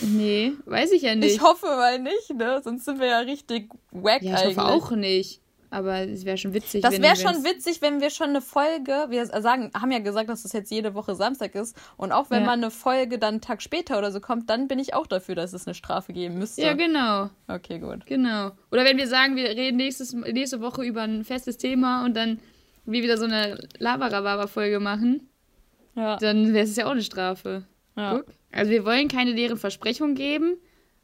Nee, 0.00 0.52
weiß 0.64 0.92
ich 0.92 1.02
ja 1.02 1.14
nicht. 1.14 1.34
Ich 1.34 1.42
hoffe 1.42 1.66
mal 1.66 1.98
nicht, 1.98 2.30
ne? 2.34 2.62
Sonst 2.64 2.86
sind 2.86 3.00
wir 3.00 3.08
ja 3.08 3.18
richtig 3.18 3.68
wack 3.90 4.22
ja, 4.22 4.32
ich 4.34 4.38
eigentlich. 4.38 4.56
hoffe 4.56 4.68
auch 4.68 4.90
nicht. 4.92 5.41
Aber 5.72 6.00
es 6.00 6.26
wäre 6.26 6.36
schon 6.36 6.52
witzig. 6.52 6.82
Das 6.82 7.00
wäre 7.00 7.16
schon 7.16 7.44
witzig, 7.44 7.80
wenn 7.80 8.02
wir 8.02 8.10
schon 8.10 8.28
eine 8.28 8.42
Folge, 8.42 9.06
wir 9.08 9.24
sagen, 9.24 9.70
haben 9.74 9.90
ja 9.90 10.00
gesagt, 10.00 10.28
dass 10.28 10.42
das 10.42 10.52
jetzt 10.52 10.70
jede 10.70 10.92
Woche 10.92 11.14
Samstag 11.14 11.54
ist. 11.54 11.74
Und 11.96 12.12
auch 12.12 12.28
wenn 12.28 12.40
Ja. 12.40 12.46
mal 12.46 12.52
eine 12.52 12.70
Folge 12.70 13.18
dann 13.18 13.34
einen 13.36 13.40
Tag 13.40 13.62
später 13.62 13.96
oder 13.96 14.12
so 14.12 14.20
kommt, 14.20 14.50
dann 14.50 14.68
bin 14.68 14.78
ich 14.78 14.92
auch 14.92 15.06
dafür, 15.06 15.34
dass 15.34 15.54
es 15.54 15.66
eine 15.66 15.74
Strafe 15.74 16.12
geben 16.12 16.38
müsste. 16.38 16.60
Ja, 16.60 16.74
genau. 16.74 17.30
Okay, 17.48 17.78
gut. 17.78 18.04
Genau. 18.04 18.50
Oder 18.70 18.84
wenn 18.84 18.98
wir 18.98 19.08
sagen, 19.08 19.34
wir 19.34 19.48
reden 19.48 19.78
nächstes, 19.78 20.12
nächste 20.12 20.60
Woche 20.60 20.84
über 20.84 21.00
ein 21.02 21.24
festes 21.24 21.56
Thema 21.56 22.04
und 22.04 22.14
dann 22.18 22.38
wir 22.84 23.02
wieder 23.02 23.16
so 23.16 23.24
eine 23.24 23.58
Labarababa-Folge 23.78 24.78
machen, 24.78 25.26
Ja. 25.94 26.16
dann 26.18 26.52
wäre 26.52 26.64
es 26.64 26.76
ja 26.76 26.84
auch 26.86 26.90
eine 26.90 27.02
Strafe. 27.02 27.64
ja. 27.96 28.22
Also 28.54 28.70
wir 28.70 28.84
wollen 28.84 29.08
keine 29.08 29.30
leeren 29.32 29.56
Versprechungen 29.56 30.14
geben, 30.14 30.58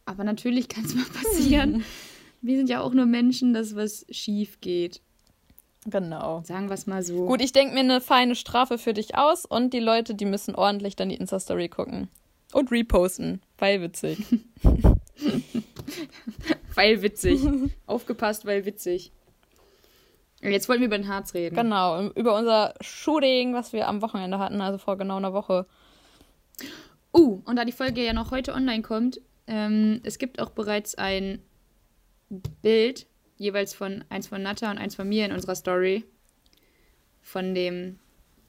aber 0.04 0.22
natürlich 0.24 0.68
kann 0.68 0.84
es 0.84 0.94
mal 0.94 1.06
passieren. 1.06 1.82
wir 2.40 2.56
sind 2.56 2.68
ja 2.68 2.80
auch 2.80 2.94
nur 2.94 3.06
Menschen, 3.06 3.54
dass 3.54 3.76
was 3.76 4.06
schief 4.10 4.60
geht. 4.60 5.00
Genau. 5.86 6.42
Sagen 6.44 6.68
wir 6.68 6.74
es 6.74 6.86
mal 6.86 7.02
so. 7.02 7.26
Gut, 7.26 7.40
ich 7.40 7.52
denke 7.52 7.74
mir 7.74 7.80
eine 7.80 8.00
feine 8.00 8.34
Strafe 8.34 8.78
für 8.78 8.92
dich 8.92 9.16
aus 9.16 9.44
und 9.46 9.72
die 9.72 9.80
Leute, 9.80 10.14
die 10.14 10.26
müssen 10.26 10.54
ordentlich 10.54 10.96
dann 10.96 11.08
die 11.08 11.16
Insta-Story 11.16 11.68
gucken. 11.68 12.08
Und 12.52 12.70
reposten, 12.70 13.40
weil 13.58 13.80
witzig. 13.80 14.18
Weil 16.74 17.02
witzig. 17.02 17.40
Aufgepasst, 17.86 18.44
weil 18.46 18.64
witzig. 18.64 19.12
Jetzt 20.40 20.68
wollten 20.68 20.82
wir 20.82 20.86
über 20.86 20.98
den 20.98 21.08
Harz 21.08 21.34
reden. 21.34 21.56
Genau, 21.56 22.10
über 22.10 22.36
unser 22.36 22.74
Shooting, 22.80 23.54
was 23.54 23.72
wir 23.72 23.88
am 23.88 24.02
Wochenende 24.02 24.38
hatten, 24.38 24.60
also 24.60 24.78
vor 24.78 24.96
genau 24.96 25.16
einer 25.16 25.32
Woche. 25.32 25.66
Uh, 27.12 27.42
und 27.44 27.56
da 27.56 27.64
die 27.64 27.72
Folge 27.72 28.04
ja 28.04 28.12
noch 28.12 28.30
heute 28.30 28.54
online 28.54 28.82
kommt, 28.82 29.20
ähm, 29.48 30.00
es 30.04 30.18
gibt 30.18 30.40
auch 30.40 30.50
bereits 30.50 30.94
ein 30.94 31.42
Bild, 32.30 33.06
jeweils 33.36 33.74
von 33.74 34.04
eins 34.08 34.26
von 34.28 34.42
Natta 34.42 34.70
und 34.70 34.78
eins 34.78 34.94
von 34.94 35.08
mir 35.08 35.24
in 35.24 35.32
unserer 35.32 35.54
Story, 35.54 36.04
von 37.22 37.54
dem 37.54 37.98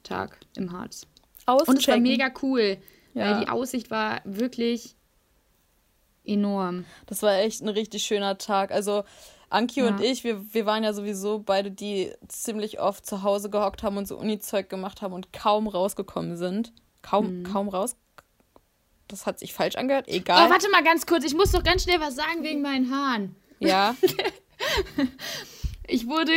Tag 0.02 0.38
im 0.56 0.72
Harz. 0.72 1.06
Und 1.46 1.78
es 1.78 1.88
war 1.88 1.98
mega 1.98 2.30
cool, 2.42 2.78
Ja. 3.14 3.32
weil 3.36 3.44
die 3.44 3.48
Aussicht 3.50 3.90
war 3.90 4.20
wirklich 4.24 4.94
enorm. 6.24 6.84
Das 7.06 7.22
war 7.22 7.38
echt 7.38 7.60
ein 7.62 7.68
richtig 7.68 8.04
schöner 8.04 8.38
Tag. 8.38 8.70
Also 8.70 9.04
Anki 9.48 9.80
Ja. 9.80 9.88
und 9.88 10.00
ich, 10.00 10.22
wir, 10.22 10.52
wir 10.54 10.66
waren 10.66 10.84
ja 10.84 10.92
sowieso 10.92 11.40
beide, 11.40 11.70
die 11.70 12.12
ziemlich 12.28 12.78
oft 12.80 13.04
zu 13.04 13.22
Hause 13.22 13.50
gehockt 13.50 13.82
haben 13.82 13.96
und 13.96 14.06
so 14.06 14.16
Uni-Zeug 14.16 14.68
gemacht 14.68 15.02
haben 15.02 15.12
und 15.12 15.32
kaum 15.32 15.66
rausgekommen 15.66 16.36
sind. 16.36 16.72
Kaum, 17.02 17.40
Mhm. 17.40 17.44
kaum 17.44 17.68
raus. 17.68 17.96
Das 19.08 19.26
hat 19.26 19.40
sich 19.40 19.52
falsch 19.54 19.74
angehört. 19.74 20.06
Egal. 20.06 20.46
Oh, 20.46 20.50
warte 20.50 20.70
mal 20.70 20.84
ganz 20.84 21.04
kurz, 21.04 21.24
ich 21.24 21.34
muss 21.34 21.50
doch 21.50 21.64
ganz 21.64 21.82
schnell 21.82 21.98
was 22.00 22.14
sagen 22.14 22.44
wegen 22.44 22.62
meinen 22.62 22.94
Haaren. 22.94 23.34
Ja. 23.60 23.96
Ich 25.90 26.06
wurde 26.06 26.32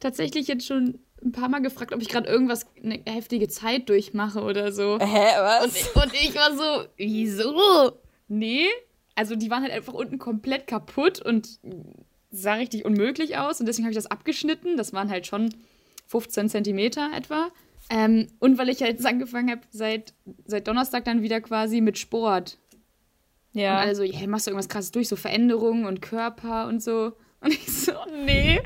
tatsächlich 0.00 0.48
jetzt 0.48 0.66
schon 0.66 0.98
ein 1.24 1.32
paar 1.32 1.48
Mal 1.48 1.60
gefragt, 1.60 1.94
ob 1.94 2.02
ich 2.02 2.08
gerade 2.08 2.28
irgendwas, 2.28 2.66
eine 2.82 3.00
heftige 3.06 3.48
Zeit 3.48 3.88
durchmache 3.88 4.42
oder 4.42 4.72
so. 4.72 4.98
Hä, 5.00 5.28
was? 5.38 5.88
Und 5.94 6.12
ich 6.12 6.34
war 6.34 6.56
so, 6.56 6.88
wieso? 6.96 7.92
Nee. 8.28 8.66
Also 9.14 9.36
die 9.36 9.50
waren 9.50 9.62
halt 9.62 9.72
einfach 9.72 9.94
unten 9.94 10.18
komplett 10.18 10.66
kaputt 10.66 11.22
und 11.22 11.58
sah 12.30 12.54
richtig 12.54 12.84
unmöglich 12.84 13.38
aus. 13.38 13.60
Und 13.60 13.66
deswegen 13.66 13.86
habe 13.86 13.92
ich 13.92 13.96
das 13.96 14.10
abgeschnitten. 14.10 14.76
Das 14.76 14.92
waren 14.92 15.08
halt 15.08 15.26
schon 15.26 15.54
15 16.08 16.50
Zentimeter 16.50 17.10
etwa. 17.14 17.48
Ähm, 17.88 18.26
und 18.40 18.58
weil 18.58 18.68
ich 18.68 18.82
halt 18.82 18.92
jetzt 18.92 19.06
angefangen 19.06 19.50
habe, 19.50 19.62
seit, 19.70 20.12
seit 20.44 20.66
Donnerstag 20.66 21.04
dann 21.04 21.22
wieder 21.22 21.40
quasi 21.40 21.80
mit 21.80 21.98
Sport. 21.98 22.58
Ja. 23.56 23.80
Und 23.82 23.88
also, 23.88 24.02
ja, 24.02 24.26
machst 24.26 24.46
du 24.46 24.50
irgendwas 24.50 24.68
krasses 24.68 24.92
durch, 24.92 25.08
so 25.08 25.16
Veränderungen 25.16 25.86
und 25.86 26.02
Körper 26.02 26.66
und 26.66 26.82
so. 26.82 27.12
Und 27.40 27.52
ich 27.52 27.66
so, 27.66 27.92
nee. 28.24 28.60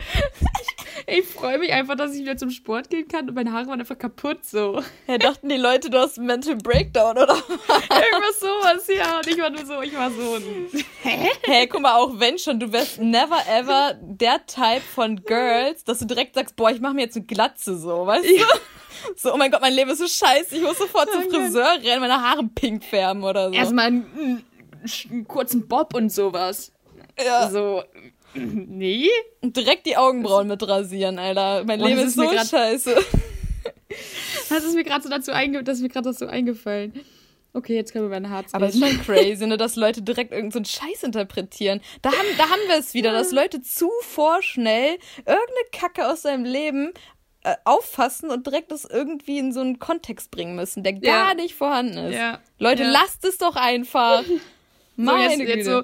Ich 1.06 1.26
freue 1.26 1.58
mich 1.58 1.72
einfach, 1.72 1.96
dass 1.96 2.14
ich 2.14 2.20
wieder 2.20 2.36
zum 2.36 2.50
Sport 2.50 2.90
gehen 2.90 3.08
kann 3.08 3.28
und 3.28 3.34
meine 3.34 3.52
Haare 3.52 3.66
waren 3.66 3.80
einfach 3.80 3.98
kaputt 3.98 4.44
so. 4.44 4.80
ja, 5.08 5.18
dachten 5.18 5.48
die 5.48 5.56
Leute, 5.56 5.90
du 5.90 5.98
hast 5.98 6.18
einen 6.18 6.26
Mental 6.26 6.56
Breakdown, 6.56 7.18
oder? 7.18 7.34
Irgendwas 7.34 8.40
sowas, 8.40 8.88
ja. 8.88 9.18
Und 9.18 9.26
ich 9.26 9.38
war 9.38 9.50
nur 9.50 9.64
so, 9.66 9.80
ich 9.82 9.96
war 9.96 10.10
so 10.10 10.34
ein. 10.34 10.68
Hey, 11.02 11.66
guck 11.66 11.80
mal, 11.80 11.94
auch 11.94 12.18
wenn 12.18 12.38
schon, 12.38 12.60
du 12.60 12.72
wärst 12.72 13.00
never 13.00 13.40
ever 13.48 13.94
der 14.00 14.44
Type 14.46 14.82
von 14.94 15.22
Girls, 15.24 15.84
dass 15.84 15.98
du 15.98 16.04
direkt 16.04 16.34
sagst, 16.34 16.54
boah, 16.56 16.70
ich 16.70 16.80
mache 16.80 16.94
mir 16.94 17.02
jetzt 17.02 17.16
eine 17.16 17.26
Glatze 17.26 17.76
so, 17.76 18.06
weißt 18.06 18.24
du? 18.24 18.44
So, 19.16 19.32
oh 19.32 19.36
mein 19.36 19.50
Gott, 19.50 19.62
mein 19.62 19.72
Leben 19.72 19.90
ist 19.90 19.98
so 19.98 20.06
scheiße, 20.06 20.56
ich 20.56 20.62
muss 20.62 20.76
sofort 20.76 21.10
zum 21.10 21.22
Friseur 21.22 21.78
rennen, 21.82 22.00
meine 22.00 22.20
Haare 22.20 22.44
pink 22.54 22.84
färben 22.84 23.24
oder 23.24 23.48
so. 23.48 23.54
Erstmal 23.54 23.86
einen, 23.86 24.44
einen 25.10 25.26
kurzen 25.28 25.68
Bob 25.68 25.94
und 25.94 26.10
sowas. 26.12 26.72
ja. 27.22 27.50
So, 27.50 27.82
Nee. 28.34 29.08
Und 29.40 29.56
direkt 29.56 29.86
die 29.86 29.96
Augenbrauen 29.96 30.46
mit 30.46 30.66
rasieren, 30.66 31.18
Alter. 31.18 31.64
Mein 31.64 31.80
Boah, 31.80 31.88
Leben 31.88 32.00
ist 32.02 32.06
ist 32.08 32.14
so 32.14 32.28
grad- 32.28 32.46
scheiße. 32.48 32.96
Das 34.48 34.64
ist 34.64 34.74
mir 34.74 34.84
gerade 34.84 35.02
so 35.02 35.08
dazu 35.08 35.32
einge 35.32 35.62
das 35.64 35.76
ist 35.78 35.82
mir 35.82 35.88
gerade 35.88 36.12
so 36.12 36.26
eingefallen. 36.26 36.92
Okay, 37.52 37.74
jetzt 37.74 37.92
können 37.92 38.04
wir 38.04 38.10
bei 38.10 38.20
den 38.20 38.30
Harz 38.30 38.54
Aber 38.54 38.68
es 38.68 38.76
ist 38.76 38.80
schon 38.88 39.00
crazy, 39.02 39.44
ne, 39.46 39.56
dass 39.56 39.74
Leute 39.74 40.02
direkt 40.02 40.30
irgendeinen 40.32 40.64
so 40.64 40.70
Scheiß 40.78 41.02
interpretieren. 41.02 41.80
Da 42.02 42.10
haben, 42.12 42.26
da 42.38 42.44
haben 42.44 42.60
wir 42.68 42.76
es 42.78 42.94
wieder, 42.94 43.10
dass 43.12 43.32
Leute 43.32 43.60
zu 43.62 43.90
vorschnell 44.02 44.98
irgendeine 45.18 45.68
Kacke 45.72 46.08
aus 46.08 46.22
seinem 46.22 46.44
Leben 46.44 46.92
äh, 47.42 47.56
auffassen 47.64 48.30
und 48.30 48.46
direkt 48.46 48.70
das 48.70 48.84
irgendwie 48.84 49.38
in 49.38 49.52
so 49.52 49.60
einen 49.60 49.80
Kontext 49.80 50.30
bringen 50.30 50.54
müssen, 50.54 50.84
der 50.84 50.92
gar 50.92 51.30
Ja. 51.30 51.34
nicht 51.34 51.56
vorhanden 51.56 51.98
ist. 51.98 52.14
Ja. 52.14 52.38
Leute, 52.60 52.84
Ja. 52.84 52.90
lasst 52.90 53.24
es 53.24 53.38
doch 53.38 53.56
einfach. 53.56 54.22
So, 55.04 55.12
Meine 55.12 55.30
jetzt, 55.30 55.40
jetzt 55.40 55.56
Güte. 55.56 55.64
so, 55.64 55.82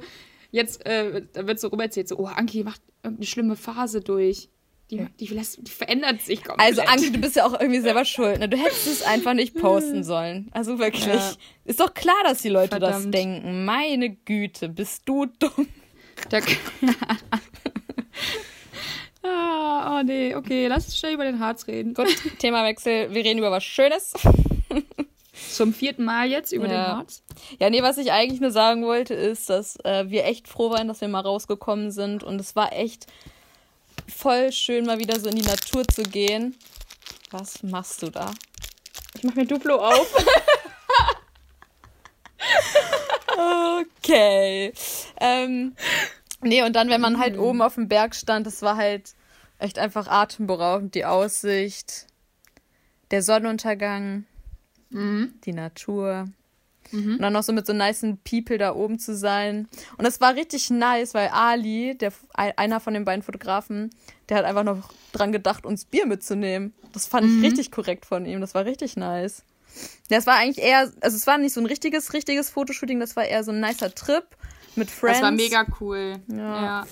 jetzt 0.51 0.87
äh, 0.87 1.23
da 1.33 1.47
wird 1.47 1.59
so 1.59 1.69
rumerzählt, 1.69 2.09
so, 2.09 2.19
oh, 2.19 2.27
Anki 2.27 2.65
macht 2.65 2.81
irgendeine 3.03 3.27
schlimme 3.27 3.57
Phase 3.57 4.01
durch. 4.01 4.49
Die, 4.91 5.05
die, 5.19 5.27
lässt, 5.27 5.59
die 5.67 5.71
verändert 5.73 6.23
sich 6.23 6.45
komplett. 6.45 6.79
Also, 6.79 6.83
Anke, 6.83 7.11
du 7.11 7.19
bist 7.19 7.35
ja 7.35 7.45
auch 7.45 7.59
irgendwie 7.59 7.81
selber 7.81 8.05
schuld. 8.05 8.39
Ne? 8.39 8.49
Du 8.49 8.57
hättest 8.57 8.87
es 8.87 9.03
einfach 9.03 9.35
nicht 9.35 9.55
posten 9.61 10.05
sollen. 10.05 10.49
Also 10.53 10.79
wirklich. 10.79 11.07
Ja. 11.07 11.33
Ist 11.65 11.81
doch 11.81 11.93
klar, 11.93 12.15
dass 12.23 12.43
die 12.43 12.51
Leute 12.51 12.79
das 12.79 12.91
Verdammt. 12.91 13.15
denken. 13.15 13.65
Meine 13.65 14.11
Güte, 14.11 14.69
bist 14.69 15.03
du 15.07 15.27
dumm. 15.27 15.67
Da, 16.31 16.39
ah, 19.23 19.99
oh 19.99 20.03
nee, 20.05 20.35
okay, 20.37 20.69
lass 20.69 20.85
uns 20.87 20.99
schnell 20.99 21.15
über 21.15 21.25
den 21.25 21.41
Harz 21.41 21.67
reden. 21.67 21.93
Gut, 21.93 22.07
Themawechsel. 22.39 23.13
Wir 23.13 23.25
reden 23.25 23.39
über 23.39 23.51
was 23.51 23.65
Schönes. 23.65 24.13
Zum 25.51 25.75
vierten 25.75 26.05
Mal 26.05 26.29
jetzt 26.29 26.53
über 26.53 26.67
Ja. 26.67 26.73
den 26.73 26.97
Harz. 26.99 27.23
Ja, 27.61 27.71
nee, 27.71 27.83
was 27.83 27.99
ich 27.99 28.13
eigentlich 28.13 28.41
nur 28.41 28.51
sagen 28.51 28.85
wollte, 28.85 29.15
ist, 29.15 29.51
dass 29.51 29.77
äh, 29.85 30.09
wir 30.09 30.25
echt 30.25 30.49
froh 30.49 30.71
waren, 30.71 30.89
dass 30.89 31.01
wir 31.01 31.09
mal 31.09 31.21
rausgekommen 31.21 31.91
sind. 31.91 32.23
Und 32.25 32.41
es 32.41 32.57
war 32.57 32.73
echt 32.73 33.07
voll 34.09 34.53
schön, 34.53 34.87
mal 34.87 34.99
wieder 34.99 35.19
so 35.21 35.29
in 35.29 35.37
die 35.37 35.43
Natur 35.47 35.87
zu 35.87 36.03
gehen. 36.03 36.57
Was 37.31 37.63
machst 37.63 38.03
du 38.03 38.11
da? 38.11 38.31
Ich 39.17 39.25
mach 39.25 39.35
mir 39.35 39.47
Duplo 39.47 39.77
auf. 39.77 40.15
Okay. 43.89 44.73
Ähm, 45.21 45.75
nee, 46.43 46.63
und 46.63 46.75
dann, 46.75 46.89
wenn 46.89 47.01
man 47.01 47.19
halt 47.19 47.39
oben 47.39 47.63
auf 47.63 47.75
dem 47.75 47.89
Berg 47.89 48.15
stand, 48.15 48.47
das 48.47 48.63
war 48.63 48.77
halt 48.77 49.15
echt 49.59 49.79
einfach 49.79 50.07
atemberaubend. 50.09 50.95
Die 50.95 51.05
Aussicht, 51.05 52.07
der 53.11 53.23
Sonnenuntergang, 53.23 54.25
die 54.91 55.53
Natur. 55.53 56.27
Und 56.93 57.19
dann 57.19 57.33
noch 57.33 57.43
so 57.43 57.53
mit 57.53 57.67
so 57.67 57.73
nicen 57.73 58.19
People 58.19 58.59
da 58.59 58.75
oben 58.75 58.99
zu 58.99 59.17
sein. 59.17 59.69
Und 59.99 60.05
das 60.05 60.21
war 60.21 60.35
richtig 60.35 60.71
nice, 60.71 61.15
weil 61.15 61.29
Ali, 61.29 61.97
der, 61.99 62.13
einer 62.35 62.79
von 62.79 62.95
den 62.95 63.05
beiden 63.05 63.23
Fotografen, 63.23 63.91
der 64.29 64.39
hat 64.39 64.45
einfach 64.45 64.63
noch 64.63 64.93
dran 65.13 65.33
gedacht, 65.33 65.67
uns 65.67 65.85
Bier 65.85 66.07
mitzunehmen. 66.07 66.75
Das 66.93 67.07
fand 67.07 67.27
ich 67.27 67.43
richtig 67.43 67.73
korrekt 67.73 68.07
von 68.07 68.25
ihm. 68.25 68.41
Das 68.41 68.55
war 68.55 68.65
richtig 68.65 68.97
nice. 68.97 69.43
Das 70.09 70.27
war 70.27 70.37
eigentlich 70.37 70.65
eher, 70.65 70.93
also 71.01 71.17
es 71.17 71.27
war 71.27 71.39
nicht 71.39 71.53
so 71.53 71.61
ein 71.61 71.67
richtiges, 71.67 72.13
richtiges 72.13 72.51
Fotoshooting, 72.51 73.01
das 73.01 73.17
war 73.17 73.25
eher 73.25 73.45
so 73.45 73.53
ein 73.53 73.61
nicer 73.61 73.95
Trip 73.95 74.25
mit 74.75 74.91
Friends. 74.91 75.19
Das 75.19 75.25
war 75.25 75.33
mega 75.33 75.67
cool. 75.81 76.15
Ja. 76.29 76.63
Ja. 76.63 76.87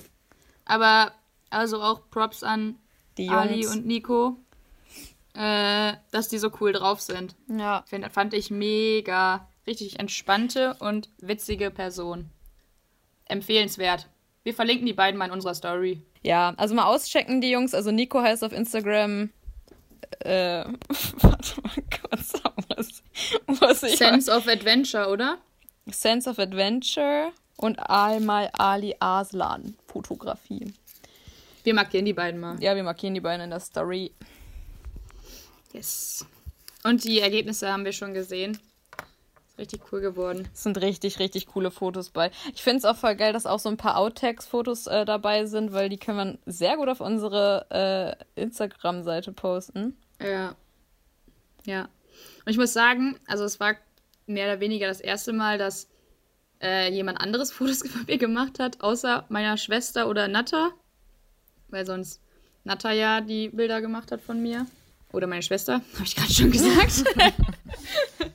Aber 0.65 1.13
also 1.51 1.81
auch 1.81 2.11
Props 2.11 2.43
an 2.43 2.77
Die 3.17 3.29
Ali 3.29 3.67
und 3.67 3.87
Nico, 3.87 4.37
äh, 5.35 5.95
dass 6.11 6.29
die 6.29 6.39
so 6.39 6.51
cool 6.61 6.73
drauf 6.73 7.01
sind. 7.01 7.35
Ja. 7.49 7.85
Find, 7.87 8.11
fand 8.13 8.35
ich 8.35 8.51
mega. 8.51 9.49
Richtig 9.67 9.99
entspannte 9.99 10.75
und 10.81 11.09
witzige 11.19 11.71
Person. 11.71 12.31
Empfehlenswert. 13.27 14.09
Wir 14.43 14.55
verlinken 14.55 14.87
die 14.87 14.93
beiden 14.93 15.19
mal 15.19 15.27
in 15.27 15.33
unserer 15.33 15.55
Story. 15.55 16.03
Ja, 16.23 16.55
also 16.57 16.75
mal 16.75 16.85
auschecken, 16.85 17.41
die 17.41 17.51
Jungs. 17.51 17.75
Also 17.75 17.91
Nico 17.91 18.21
heißt 18.21 18.45
auf 18.45 18.53
Instagram. 18.53 19.31
Äh, 20.21 20.65
warte 21.21 21.61
mal 21.63 21.85
kurz. 22.01 22.33
Was, 22.69 23.03
was 23.47 23.83
ich 23.83 23.97
Sense 23.97 24.31
of 24.31 24.47
Adventure, 24.47 25.09
oder? 25.09 25.39
Sense 25.87 26.29
of 26.29 26.39
Adventure 26.39 27.33
und 27.57 27.79
einmal 27.79 28.51
Ali 28.53 28.95
Aslan 29.01 29.77
Fotografie. 29.87 30.73
Wir 31.63 31.75
markieren 31.75 32.05
die 32.05 32.13
beiden 32.13 32.41
mal. 32.41 32.63
Ja, 32.63 32.77
wir 32.77 32.83
markieren 32.83 33.15
die 33.15 33.21
beiden 33.21 33.43
in 33.43 33.51
der 33.51 33.61
Story. 33.61 34.13
Yes. 35.75 36.25
Und 36.85 37.05
die 37.05 37.21
Ergebnisse 37.21 37.71
haben 37.71 37.85
wir 37.85 37.93
schon 37.93 38.15
gesehen. 38.15 38.59
Ist 39.49 39.59
richtig 39.59 39.93
cool 39.93 40.01
geworden. 40.01 40.49
Es 40.55 40.63
sind 40.63 40.81
richtig, 40.81 41.19
richtig 41.19 41.47
coole 41.47 41.71
Fotos 41.71 42.11
bei. 42.11 42.31
Ich 42.55 42.63
finde 42.63 42.79
es 42.79 42.85
auch 42.85 42.97
voll 42.97 43.17
geil, 43.17 43.33
dass 43.33 43.45
auch 43.45 43.59
so 43.59 43.69
ein 43.69 43.77
paar 43.77 43.97
Outtakes-Fotos 43.99 44.87
äh, 44.87 45.05
dabei 45.05 45.47
sind, 45.47 45.73
weil 45.73 45.89
die 45.89 45.99
können 45.99 46.39
wir 46.45 46.53
sehr 46.53 46.77
gut 46.77 46.89
auf 46.89 47.01
unsere 47.01 48.17
äh, 48.37 48.41
Instagram-Seite 48.41 49.33
posten. 49.33 49.97
Ja. 50.21 50.55
Ja. 51.67 51.89
Und 52.45 52.53
ich 52.53 52.59
muss 52.59 52.73
sagen, 52.73 53.19
also 53.27 53.45
es 53.45 53.59
war 53.59 53.75
mehr 54.27 54.47
oder 54.47 54.61
weniger 54.61 54.87
das 54.87 55.01
erste 55.01 55.33
Mal, 55.33 55.59
dass 55.59 55.89
äh, 56.63 56.93
jemand 56.93 57.21
anderes 57.21 57.51
Fotos 57.53 57.83
von 57.89 58.05
mir 58.07 58.19
gemacht 58.19 58.61
hat, 58.61 58.81
außer 58.81 59.25
meiner 59.29 59.57
Schwester 59.57 60.09
oder 60.09 60.29
Natta. 60.29 60.71
Weil 61.69 61.85
sonst 61.85 62.21
Natta 62.63 62.93
ja 62.93 63.21
die 63.21 63.49
Bilder 63.49 63.81
gemacht 63.81 64.13
hat 64.13 64.21
von 64.21 64.41
mir. 64.41 64.67
Oder 65.15 65.27
meine 65.27 65.43
Schwester, 65.43 65.75
habe 65.95 66.05
ich 66.05 66.17
gerade 66.17 66.33
schon 66.33 66.51
gesagt. 66.51 67.05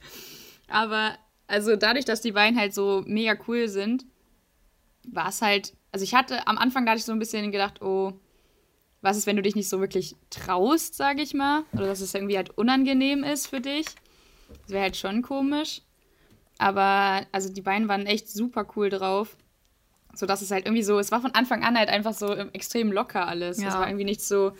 Aber 0.67 1.17
also 1.47 1.75
dadurch, 1.75 2.05
dass 2.05 2.21
die 2.21 2.31
beiden 2.31 2.59
halt 2.59 2.73
so 2.73 3.03
mega 3.05 3.35
cool 3.47 3.67
sind, 3.67 4.05
war 5.07 5.29
es 5.29 5.41
halt, 5.41 5.73
also 5.91 6.03
ich 6.03 6.13
hatte 6.13 6.47
am 6.47 6.57
Anfang 6.57 6.85
da 6.85 6.91
hatte 6.91 6.99
ich 6.99 7.05
so 7.05 7.11
ein 7.11 7.19
bisschen 7.19 7.51
gedacht, 7.51 7.81
oh, 7.81 8.13
was 9.01 9.17
ist, 9.17 9.27
wenn 9.27 9.35
du 9.35 9.41
dich 9.41 9.55
nicht 9.55 9.69
so 9.69 9.79
wirklich 9.79 10.15
traust, 10.29 10.95
sage 10.95 11.21
ich 11.21 11.33
mal, 11.33 11.63
oder 11.73 11.87
dass 11.87 12.01
es 12.01 12.13
irgendwie 12.13 12.37
halt 12.37 12.57
unangenehm 12.57 13.23
ist 13.23 13.47
für 13.47 13.61
dich. 13.61 13.85
Das 14.63 14.69
wäre 14.69 14.83
halt 14.83 14.97
schon 14.97 15.21
komisch. 15.21 15.81
Aber 16.57 17.25
also 17.31 17.51
die 17.51 17.61
beiden 17.61 17.87
waren 17.87 18.05
echt 18.05 18.29
super 18.29 18.67
cool 18.75 18.89
drauf. 18.89 19.37
So 20.15 20.25
dass 20.25 20.41
es 20.41 20.51
halt 20.51 20.65
irgendwie 20.65 20.83
so, 20.83 20.99
es 20.99 21.11
war 21.11 21.21
von 21.21 21.33
Anfang 21.35 21.63
an 21.63 21.77
halt 21.77 21.89
einfach 21.89 22.13
so 22.13 22.33
extrem 22.33 22.91
locker 22.91 23.27
alles. 23.27 23.61
Ja. 23.61 23.69
Es 23.69 23.73
war 23.75 23.87
irgendwie 23.87 24.05
nicht 24.05 24.21
so 24.21 24.51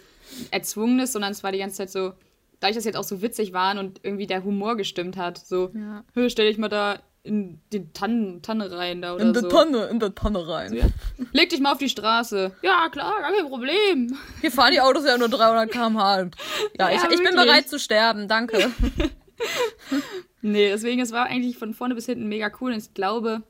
erzwungenes, 0.51 1.11
sondern 1.13 1.31
es 1.31 1.43
war 1.43 1.51
die 1.51 1.59
ganze 1.59 1.77
Zeit 1.77 1.89
so, 1.89 2.13
dadurch, 2.59 2.75
dass 2.75 2.83
sie 2.83 2.89
jetzt 2.89 2.97
auch 2.97 3.03
so 3.03 3.21
witzig 3.21 3.51
waren 3.53 3.77
und 3.77 3.99
irgendwie 4.03 4.27
der 4.27 4.43
Humor 4.43 4.77
gestimmt 4.77 5.17
hat. 5.17 5.37
So, 5.37 5.71
Ja. 5.73 6.03
stell 6.29 6.47
dich 6.49 6.57
mal 6.57 6.69
da 6.69 6.99
in 7.23 7.59
die 7.73 7.91
Tannen, 7.91 8.41
Tanne 8.41 8.71
rein 8.71 9.01
da 9.01 9.13
oder 9.15 9.33
so. 9.35 9.49
Tonne, 9.49 9.85
in 9.87 9.99
der 9.99 10.15
Tonne 10.15 10.47
rein. 10.47 10.93
Leg 11.33 11.49
dich 11.49 11.59
mal 11.59 11.73
auf 11.73 11.77
die 11.77 11.89
Straße. 11.89 12.51
Ja, 12.61 12.87
klar, 12.89 13.19
gar 13.19 13.33
kein 13.33 13.47
Problem. 13.49 14.17
Hier 14.39 14.51
fahren 14.51 14.71
die 14.71 14.79
Autos 14.79 15.05
ja 15.05 15.17
nur 15.17 15.27
300 15.29 15.69
km/h. 15.69 16.17
Ja, 16.79 16.89
ich, 16.89 16.95
Ja, 16.97 17.03
ich 17.03 17.17
bin 17.17 17.19
wirklich. 17.25 17.35
bereit 17.35 17.67
zu 17.69 17.77
sterben, 17.79 18.27
danke. 18.27 18.71
Nee, 20.41 20.69
deswegen, 20.69 21.01
es 21.01 21.11
war 21.11 21.25
eigentlich 21.25 21.57
von 21.57 21.73
vorne 21.73 21.95
bis 21.95 22.05
hinten 22.05 22.27
mega 22.29 22.49
cool 22.61 22.71
und 22.71 22.77
ich 22.77 22.93
glaube, 22.93 23.43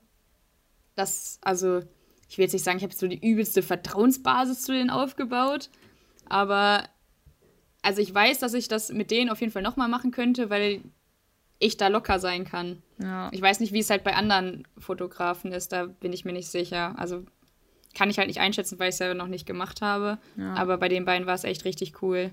dass, 0.99 1.39
also, 1.41 1.81
ich 2.27 2.37
will 2.37 2.43
jetzt 2.43 2.53
nicht 2.53 2.65
sagen, 2.65 2.77
ich 2.77 2.83
habe 2.83 2.93
so 2.93 3.07
die 3.07 3.25
übelste 3.25 3.61
Vertrauensbasis 3.63 4.61
zu 4.61 4.73
denen 4.73 4.89
aufgebaut, 4.89 5.69
aber, 6.27 6.83
also 7.81 8.01
ich 8.01 8.13
weiß, 8.13 8.39
dass 8.39 8.53
ich 8.53 8.67
das 8.67 8.91
mit 8.91 9.09
denen 9.09 9.29
auf 9.29 9.39
jeden 9.39 9.51
Fall 9.51 9.63
nochmal 9.63 9.87
machen 9.87 10.11
könnte, 10.11 10.49
weil 10.49 10.81
ich 11.59 11.77
da 11.77 11.87
locker 11.87 12.19
sein 12.19 12.45
kann. 12.45 12.81
Ja. 12.99 13.29
Ich 13.31 13.41
weiß 13.41 13.59
nicht, 13.59 13.73
wie 13.73 13.79
es 13.79 13.89
halt 13.89 14.03
bei 14.03 14.15
anderen 14.15 14.67
Fotografen 14.77 15.51
ist, 15.51 15.71
da 15.71 15.85
bin 15.85 16.13
ich 16.13 16.25
mir 16.25 16.33
nicht 16.33 16.47
sicher. 16.47 16.95
Also 16.97 17.25
kann 17.95 18.09
ich 18.09 18.17
halt 18.17 18.27
nicht 18.27 18.39
einschätzen, 18.39 18.79
weil 18.79 18.89
ich 18.89 18.93
es 18.93 18.97
selber 18.97 19.15
noch 19.15 19.27
nicht 19.27 19.45
gemacht 19.45 19.81
habe. 19.81 20.19
Ja. 20.37 20.53
Aber 20.53 20.77
bei 20.77 20.87
den 20.87 21.05
beiden 21.05 21.27
war 21.27 21.33
es 21.33 21.43
echt 21.43 21.65
richtig 21.65 22.01
cool. 22.01 22.31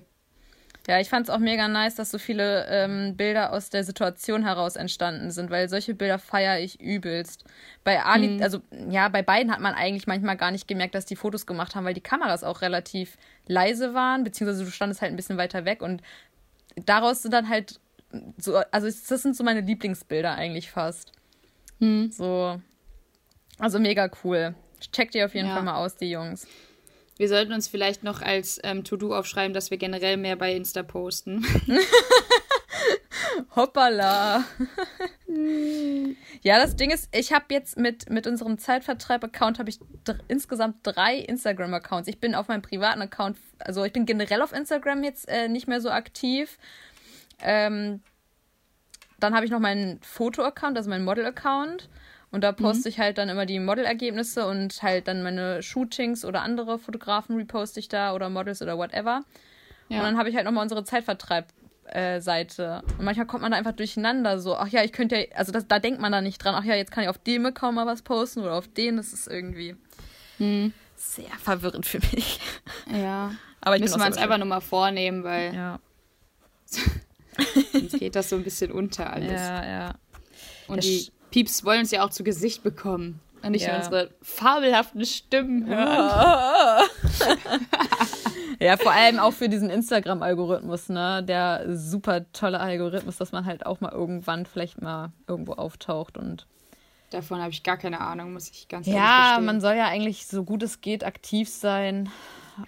Ja, 0.87 1.01
ich 1.01 1.09
fand 1.09 1.27
es 1.27 1.29
auch 1.29 1.39
mega 1.39 1.67
nice, 1.67 1.95
dass 1.95 2.11
so 2.11 2.17
viele 2.17 2.65
ähm, 2.69 3.17
Bilder 3.17 3.51
aus 3.51 3.69
der 3.69 3.83
Situation 3.83 4.43
heraus 4.43 4.77
entstanden 4.77 5.31
sind, 5.31 5.49
weil 5.49 5.67
solche 5.67 5.93
Bilder 5.93 6.17
feiere 6.17 6.59
ich 6.59 6.79
übelst. 6.79 7.43
Bei 7.83 8.03
Ali, 8.03 8.41
also 8.41 8.61
ja, 8.89 9.09
bei 9.09 9.21
beiden 9.21 9.51
hat 9.51 9.59
man 9.59 9.73
eigentlich 9.73 10.07
manchmal 10.07 10.37
gar 10.37 10.51
nicht 10.51 10.65
gemerkt, 10.65 10.95
dass 10.95 11.05
die 11.05 11.17
Fotos 11.17 11.45
gemacht 11.45 11.75
haben, 11.75 11.83
weil 11.83 11.93
die 11.93 11.99
Kameras 12.01 12.43
auch 12.45 12.61
relativ 12.61 13.17
leise 13.47 13.93
waren, 13.93 14.23
beziehungsweise 14.23 14.63
du 14.63 14.71
standest 14.71 15.01
halt 15.01 15.11
ein 15.11 15.17
bisschen 15.17 15.37
weiter 15.37 15.65
weg 15.65 15.81
und 15.81 16.01
daraus 16.85 17.21
sind 17.21 17.33
dann 17.33 17.49
halt 17.49 17.81
so, 18.37 18.55
also 18.71 18.87
das 18.87 19.21
sind 19.21 19.35
so 19.35 19.43
meine 19.43 19.59
Lieblingsbilder 19.61 20.35
eigentlich 20.35 20.71
fast. 20.71 21.11
So, 22.11 22.61
also 23.59 23.79
mega 23.79 24.09
cool. 24.23 24.55
Checkt 24.93 25.15
ihr 25.15 25.25
auf 25.25 25.35
jeden 25.35 25.47
Ja. 25.47 25.55
Fall 25.55 25.63
mal 25.63 25.75
aus, 25.75 25.97
die 25.97 26.11
Jungs. 26.11 26.47
Wir 27.17 27.29
sollten 27.29 27.53
uns 27.53 27.67
vielleicht 27.67 28.03
noch 28.03 28.21
als 28.21 28.59
ähm, 28.63 28.83
To-Do 28.83 29.15
aufschreiben, 29.15 29.53
dass 29.53 29.71
wir 29.71 29.77
generell 29.77 30.17
mehr 30.17 30.35
bei 30.35 30.53
Insta 30.53 30.83
posten. 30.83 31.45
Hoppala. 33.55 34.43
ja, 36.41 36.59
das 36.59 36.75
Ding 36.75 36.91
ist, 36.91 37.09
ich 37.15 37.33
habe 37.33 37.45
jetzt 37.49 37.77
mit, 37.77 38.09
mit 38.09 38.27
unserem 38.27 38.57
Zeitvertreib-Account 38.57 39.59
habe 39.59 39.69
ich 39.69 39.79
insgesamt 40.27 40.77
drei 40.83 41.17
Instagram-Accounts. 41.17 42.07
Ich 42.07 42.19
bin 42.19 42.35
auf 42.35 42.47
meinem 42.47 42.61
privaten 42.61 43.01
Account, 43.01 43.37
also 43.59 43.83
ich 43.83 43.93
bin 43.93 44.05
generell 44.05 44.41
auf 44.41 44.53
Instagram 44.53 45.03
jetzt 45.03 45.27
äh, 45.27 45.47
nicht 45.47 45.67
mehr 45.67 45.81
so 45.81 45.89
aktiv. 45.89 46.57
Ähm, 47.41 48.01
dann 49.19 49.33
habe 49.33 49.45
ich 49.45 49.51
noch 49.51 49.59
meinen 49.59 49.99
Foto-Account, 50.01 50.77
also 50.77 50.89
meinen 50.89 51.05
Model-Account. 51.05 51.89
Und 52.31 52.43
da 52.43 52.51
poste 52.51 52.89
mhm. 52.89 52.93
ich 52.93 52.99
halt 52.99 53.17
dann 53.17 53.29
immer 53.29 53.45
die 53.45 53.59
Modelergebnisse 53.59 54.47
und 54.47 54.81
halt 54.83 55.07
dann 55.07 55.23
meine 55.23 55.63
Shootings 55.63 56.25
oder 56.25 56.41
andere 56.41 56.77
Fotografen 56.77 57.37
reposte 57.37 57.79
ich 57.79 57.87
da 57.87 58.13
oder 58.13 58.29
Models 58.29 58.61
oder 58.61 58.77
whatever. 58.77 59.23
Ja. 59.87 59.99
Und 59.99 60.03
dann 60.03 60.17
habe 60.17 60.29
ich 60.29 60.35
halt 60.35 60.45
nochmal 60.45 60.63
unsere 60.63 60.83
Zeitvertreib-Seite. 60.83 62.83
Äh, 62.83 62.91
und 62.97 63.05
manchmal 63.05 63.27
kommt 63.27 63.43
man 63.43 63.51
da 63.51 63.57
einfach 63.57 63.71
durcheinander 63.71 64.39
so, 64.39 64.57
ach 64.57 64.67
ja, 64.67 64.83
ich 64.83 64.91
könnte 64.91 65.17
ja, 65.17 65.25
also 65.35 65.53
das, 65.53 65.67
da 65.67 65.79
denkt 65.79 66.01
man 66.01 66.11
da 66.11 66.19
nicht 66.19 66.43
dran, 66.43 66.55
ach 66.55 66.65
ja, 66.65 66.75
jetzt 66.75 66.91
kann 66.91 67.03
ich 67.03 67.09
auf 67.09 67.17
dem 67.17 67.45
Account 67.45 67.75
mal 67.75 67.85
was 67.85 68.01
posten 68.01 68.41
oder 68.41 68.55
auf 68.55 68.67
den. 68.67 68.97
Das 68.97 69.13
ist 69.13 69.27
irgendwie 69.27 69.77
mhm. 70.37 70.73
sehr 70.97 71.31
verwirrend 71.41 71.85
für 71.85 71.99
mich. 72.11 72.41
Ja. 72.91 73.31
Aber 73.61 73.75
ich 73.75 73.81
Müssen 73.81 73.99
wir 73.99 74.05
uns 74.05 74.17
einfach 74.17 74.37
nochmal 74.37 74.61
vornehmen, 74.61 75.23
weil. 75.23 75.55
Ja. 75.55 75.79
Sonst 77.71 77.99
geht 77.99 78.15
das 78.15 78.29
so 78.29 78.35
ein 78.35 78.43
bisschen 78.43 78.71
unter 78.71 79.13
alles. 79.13 79.31
Ja, 79.31 79.65
ja. 79.65 79.95
Und 80.67 80.83
die 80.83 81.07
Pieps 81.31 81.63
wollen 81.63 81.81
uns 81.81 81.91
ja 81.91 82.05
auch 82.05 82.09
zu 82.09 82.23
Gesicht 82.23 82.63
bekommen. 82.63 83.19
Und 83.43 83.51
nicht 83.51 83.67
ja. 83.67 83.77
unsere 83.77 84.09
fabelhaften 84.21 85.05
Stimmen 85.05 85.67
hören. 85.67 86.89
ja, 88.59 88.77
vor 88.77 88.91
allem 88.91 89.19
auch 89.19 89.31
für 89.31 89.47
diesen 89.47 89.69
Instagram-Algorithmus, 89.69 90.89
ne? 90.89 91.23
Der 91.23 91.65
super 91.77 92.31
tolle 92.31 92.59
Algorithmus, 92.59 93.17
dass 93.17 93.31
man 93.31 93.45
halt 93.45 93.65
auch 93.65 93.79
mal 93.79 93.91
irgendwann 93.91 94.45
vielleicht 94.45 94.81
mal 94.81 95.11
irgendwo 95.27 95.53
auftaucht 95.53 96.17
und. 96.17 96.47
Davon 97.11 97.39
habe 97.39 97.51
ich 97.51 97.63
gar 97.63 97.77
keine 97.77 98.01
Ahnung, 98.01 98.33
muss 98.33 98.49
ich 98.49 98.67
ganz 98.67 98.85
ehrlich 98.87 98.99
sagen. 98.99 99.35
Ja, 99.35 99.39
man 99.39 99.61
soll 99.61 99.75
ja 99.75 99.85
eigentlich 99.85 100.27
so 100.27 100.43
gut 100.43 100.61
es 100.61 100.81
geht 100.81 101.05
aktiv 101.05 101.47
sein 101.47 102.09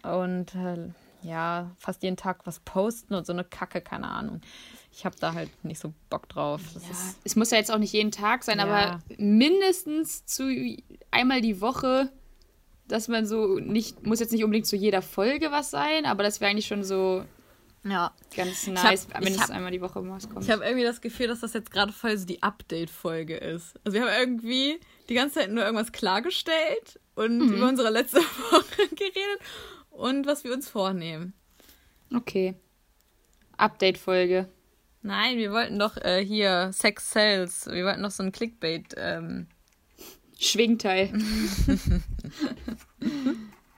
und 0.03 0.55
äh, 0.55 0.91
ja, 1.23 1.71
fast 1.77 2.03
jeden 2.03 2.15
Tag 2.15 2.45
was 2.45 2.61
posten 2.61 3.15
und 3.15 3.25
so 3.25 3.33
eine 3.33 3.43
Kacke, 3.43 3.81
keine 3.81 4.07
Ahnung 4.07 4.39
ich 4.91 5.05
habe 5.05 5.15
da 5.19 5.33
halt 5.33 5.49
nicht 5.63 5.79
so 5.79 5.93
Bock 6.09 6.27
drauf. 6.29 6.61
Ja, 6.75 6.81
es 7.23 7.35
muss 7.35 7.51
ja 7.51 7.57
jetzt 7.57 7.71
auch 7.71 7.77
nicht 7.77 7.93
jeden 7.93 8.11
Tag 8.11 8.43
sein, 8.43 8.57
ja. 8.57 8.65
aber 8.65 8.99
mindestens 9.17 10.25
zu 10.25 10.77
einmal 11.11 11.41
die 11.41 11.61
Woche, 11.61 12.11
dass 12.87 13.07
man 13.07 13.25
so 13.25 13.59
nicht, 13.59 14.05
muss 14.05 14.19
jetzt 14.19 14.31
nicht 14.31 14.43
unbedingt 14.43 14.65
zu 14.65 14.75
jeder 14.75 15.01
Folge 15.01 15.51
was 15.51 15.69
sein, 15.71 16.05
aber 16.05 16.23
das 16.23 16.41
wäre 16.41 16.51
eigentlich 16.51 16.67
schon 16.67 16.83
so 16.83 17.23
ja. 17.83 18.11
ganz 18.35 18.67
nice, 18.67 19.07
hab, 19.13 19.23
wenn 19.23 19.33
es 19.33 19.41
hab, 19.41 19.51
einmal 19.51 19.71
die 19.71 19.81
Woche 19.81 20.01
was 20.09 20.27
kommt. 20.27 20.43
Ich 20.43 20.51
habe 20.51 20.63
irgendwie 20.63 20.83
das 20.83 21.01
Gefühl, 21.01 21.27
dass 21.27 21.39
das 21.39 21.53
jetzt 21.53 21.71
gerade 21.71 21.93
voll 21.93 22.17
so 22.17 22.25
die 22.25 22.41
Update-Folge 22.43 23.37
ist. 23.37 23.79
Also 23.83 23.97
wir 23.97 24.01
haben 24.01 24.19
irgendwie 24.19 24.79
die 25.07 25.13
ganze 25.13 25.39
Zeit 25.39 25.51
nur 25.51 25.63
irgendwas 25.63 25.91
klargestellt 25.91 26.99
und 27.15 27.37
mhm. 27.37 27.53
über 27.53 27.69
unsere 27.69 27.89
letzte 27.89 28.17
Woche 28.51 28.87
geredet 28.95 29.39
und 29.91 30.25
was 30.25 30.43
wir 30.43 30.53
uns 30.53 30.67
vornehmen. 30.67 31.33
Okay. 32.13 32.55
Update-Folge. 33.57 34.49
Nein, 35.01 35.37
wir 35.37 35.51
wollten 35.51 35.79
doch 35.79 35.97
äh, 35.97 36.23
hier 36.23 36.71
Sex 36.73 37.11
Sales. 37.11 37.67
Wir 37.67 37.85
wollten 37.85 38.03
doch 38.03 38.11
so 38.11 38.23
ein 38.23 38.31
Clickbait. 38.31 38.95
Ähm. 38.97 39.47
Schwingteil. 40.37 41.11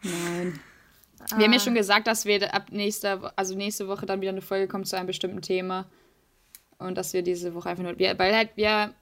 Nein. 0.03 0.59
Ah. 1.19 1.37
Wir 1.37 1.45
haben 1.45 1.53
ja 1.53 1.59
schon 1.59 1.75
gesagt, 1.75 2.07
dass 2.07 2.25
wir 2.25 2.53
ab 2.53 2.71
nächster, 2.71 3.33
also 3.35 3.55
nächste 3.55 3.87
Woche 3.87 4.05
dann 4.05 4.21
wieder 4.21 4.31
eine 4.31 4.41
Folge 4.41 4.67
kommt 4.67 4.87
zu 4.87 4.97
einem 4.97 5.07
bestimmten 5.07 5.41
Thema. 5.41 5.85
Und 6.77 6.97
dass 6.97 7.13
wir 7.13 7.21
diese 7.21 7.53
Woche 7.53 7.69
einfach 7.69 7.83
nur. 7.83 7.97
Wir, 7.99 8.17
weil 8.17 8.35
halt 8.35 8.49
wir. 8.55 8.93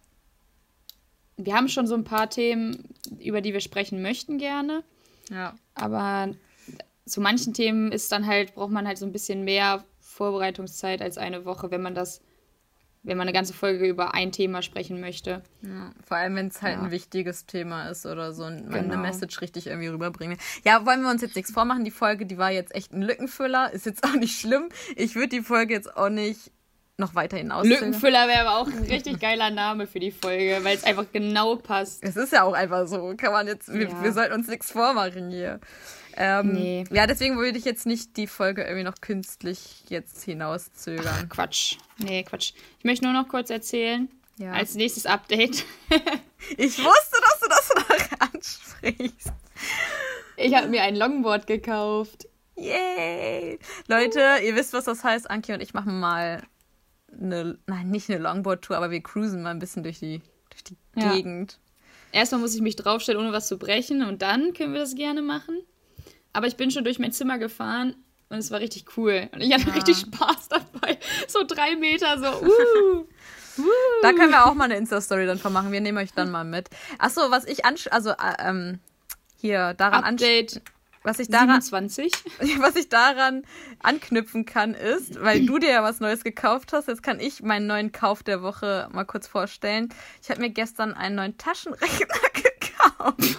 Wir 1.38 1.56
haben 1.56 1.70
schon 1.70 1.88
so 1.88 1.96
ein 1.96 2.04
paar 2.04 2.30
Themen, 2.30 2.90
über 3.18 3.40
die 3.40 3.54
wir 3.54 3.62
sprechen 3.62 4.02
möchten 4.02 4.38
gerne. 4.38 4.84
Ja. 5.30 5.56
Aber 5.74 6.34
zu 7.06 7.22
manchen 7.22 7.54
Themen 7.54 7.94
ist 7.94 8.12
dann 8.12 8.28
halt, 8.28 8.56
braucht 8.56 8.72
man 8.72 8.86
halt 8.86 8.98
so 8.98 9.06
ein 9.06 9.14
bisschen 9.14 9.46
mehr 9.46 9.86
Vorbereitungszeit 10.20 11.02
als 11.02 11.18
eine 11.18 11.46
Woche, 11.46 11.72
wenn 11.72 11.82
man 11.82 11.96
das, 11.96 12.22
wenn 13.04 13.18
man 13.18 13.26
eine 13.26 13.34
ganze 13.34 13.54
Folge 13.54 13.88
über 13.88 14.14
ein 14.14 14.34
Thema 14.34 14.62
sprechen 14.62 15.00
möchte. 15.00 15.42
Ja, 15.62 15.94
vor 16.06 16.18
allem, 16.18 16.36
wenn 16.36 16.48
es 16.48 16.62
halt 16.62 16.76
ja. 16.76 16.84
ein 16.84 16.92
wichtiges 16.92 17.46
Thema 17.46 17.88
ist 17.88 18.06
oder 18.06 18.34
so 18.34 18.44
und 18.44 18.70
man 18.70 18.82
genau. 18.82 18.94
eine 18.96 19.02
Message 19.02 19.40
richtig 19.40 19.68
irgendwie 19.68 19.88
rüberbringen. 19.88 20.38
Ja, 20.66 20.86
wollen 20.86 21.02
wir 21.04 21.10
uns 21.10 21.22
jetzt 21.22 21.38
nichts 21.38 21.52
vormachen. 21.52 21.86
Die 21.86 21.92
Folge, 21.92 22.26
die 22.26 22.38
war 22.38 22.52
jetzt 22.52 22.76
echt 22.76 22.92
ein 22.92 23.02
Lückenfüller. 23.02 23.72
Ist 23.72 23.86
jetzt 23.86 24.04
auch 24.04 24.16
nicht 24.16 24.38
schlimm. 24.38 24.68
Ich 24.98 25.16
würde 25.16 25.30
die 25.30 25.42
Folge 25.42 25.74
jetzt 25.74 25.96
auch 25.96 26.10
nicht 26.10 26.52
noch 27.00 27.16
weiterhin 27.16 27.52
auszählen. 27.52 27.80
Lückenfüller 27.80 28.28
wäre 28.28 28.48
aber 28.48 28.58
auch 28.60 28.68
ein 28.68 28.84
richtig 28.84 29.20
geiler 29.20 29.50
Name 29.50 29.88
für 29.88 30.00
die 30.00 30.12
Folge, 30.12 30.60
weil 30.64 30.76
es 30.76 30.84
einfach 30.84 31.06
genau 31.12 31.56
passt. 31.56 32.04
Es 32.04 32.16
ist 32.16 32.34
ja 32.34 32.44
auch 32.44 32.54
einfach 32.54 32.88
so. 32.88 33.14
Kann 33.18 33.32
man 33.32 33.48
jetzt, 33.48 33.74
wir, 33.74 33.88
ja. 33.88 34.04
wir 34.04 34.12
sollten 34.14 34.34
uns 34.34 34.48
nichts 34.48 34.72
vormachen 34.72 35.30
hier. 35.30 35.60
Ähm, 36.16 36.54
nee. 36.54 36.84
Ja, 36.92 37.08
deswegen 37.08 37.38
würde 37.38 37.58
ich 37.58 37.66
jetzt 37.66 37.86
nicht 37.86 38.18
die 38.18 38.28
Folge 38.28 38.64
irgendwie 38.64 38.84
noch 38.84 39.00
künstlich 39.00 39.84
jetzt 39.88 40.24
hinauszögern. 40.24 41.08
Ach, 41.08 41.30
Quatsch. 41.30 41.78
Nee, 41.98 42.24
Quatsch. 42.24 42.54
Ich 42.78 42.86
möchte 42.86 43.06
nur 43.06 43.14
noch 43.14 43.28
kurz 43.28 43.50
erzählen. 43.50 44.10
Ja. 44.38 44.52
Als 44.52 44.76
nächstes 44.76 45.06
Update. 45.06 45.66
ich 46.58 46.78
wusste, 46.78 47.18
dass 47.22 47.40
du 47.42 47.48
das 47.50 47.70
noch 47.76 48.20
ansprichst. 48.34 49.34
Ich 50.38 50.56
habe 50.56 50.68
mir 50.68 50.84
ein 50.84 50.96
Longboard 50.96 51.48
gekauft. 51.48 52.28
Yay! 52.56 53.60
Leute, 53.88 54.20
ihr 54.44 54.56
wisst, 54.56 54.74
was 54.74 54.86
das 54.86 55.04
heißt. 55.04 55.30
Anki 55.30 55.54
und 55.54 55.62
ich 55.62 55.74
machen 55.74 56.00
mal 56.00 56.42
eine, 57.20 57.58
nein, 57.68 57.90
nicht 57.90 58.10
eine 58.10 58.20
Longboard-Tour, 58.20 58.78
aber 58.78 58.92
wir 58.92 59.02
cruisen 59.02 59.42
mal 59.42 59.52
ein 59.52 59.60
bisschen 59.60 59.84
durch 59.84 60.00
die, 60.00 60.22
durch 60.50 60.64
die 60.64 60.78
ja. 60.96 61.14
Gegend. 61.14 61.60
Erstmal 62.12 62.42
muss 62.42 62.56
ich 62.56 62.62
mich 62.62 62.76
draufstellen, 62.76 63.22
ohne 63.22 63.32
was 63.32 63.48
zu 63.48 63.58
brechen, 63.58 64.04
und 64.04 64.22
dann 64.22 64.54
können 64.54 64.74
wir 64.74 64.80
das 64.80 64.96
gerne 64.96 65.22
machen. 65.22 65.62
Aber 66.34 66.48
ich 66.48 66.58
bin 66.58 66.72
schon 66.72 66.84
durch 66.84 67.00
mein 67.00 67.12
Zimmer 67.12 67.38
gefahren 67.38 67.96
und 68.30 68.38
es 68.38 68.52
war 68.52 68.60
richtig 68.60 68.98
cool. 68.98 69.30
Und 69.34 69.42
ich 69.42 69.54
hatte 69.54 69.68
ja. 69.68 69.74
richtig 69.74 69.98
Spaß 69.98 70.50
dabei. 70.50 70.98
So 71.28 71.44
drei 71.46 71.76
Meter, 71.76 72.18
so, 72.20 72.46
uh. 72.46 73.06
Da 74.02 74.14
können 74.14 74.32
wir 74.32 74.46
auch 74.46 74.54
mal 74.54 74.66
eine 74.66 74.78
Insta-Story 74.78 75.26
dann 75.26 75.38
von 75.38 75.52
machen. 75.52 75.72
Wir 75.72 75.82
nehmen 75.82 75.98
euch 75.98 76.14
dann 76.14 76.32
mal 76.32 76.46
mit. 76.46 76.70
Achso, 76.98 77.30
was 77.30 77.46
ich 77.46 77.66
ansch 77.66 77.88
also 77.92 78.12
äh, 78.12 78.16
ähm, 78.40 78.80
hier 79.36 79.74
daran 79.74 80.04
Update 80.04 80.62
was 81.04 81.20
ich 81.20 81.30
daran 81.30 81.62
27. 81.62 82.12
was 82.60 82.76
ich 82.76 82.90
daran 82.90 83.44
anknüpfen 83.80 84.46
kann 84.46 84.74
ist, 84.74 85.22
weil 85.22 85.46
du 85.46 85.60
dir 85.60 85.70
ja 85.72 85.84
was 85.84 86.00
Neues 86.00 86.24
gekauft 86.24 86.74
hast, 86.74 86.88
jetzt 86.88 87.04
kann 87.04 87.20
ich 87.20 87.42
meinen 87.42 87.68
neuen 87.68 87.92
Kauf 87.92 88.24
der 88.24 88.42
Woche 88.42 88.90
mal 88.92 89.06
kurz 89.06 89.28
vorstellen. 89.28 89.90
Ich 90.22 90.30
habe 90.30 90.42
mir 90.42 90.50
gestern 90.50 90.94
einen 90.94 91.16
neuen 91.16 91.38
Taschenrechner 91.38 92.08
gekauft. 92.34 93.38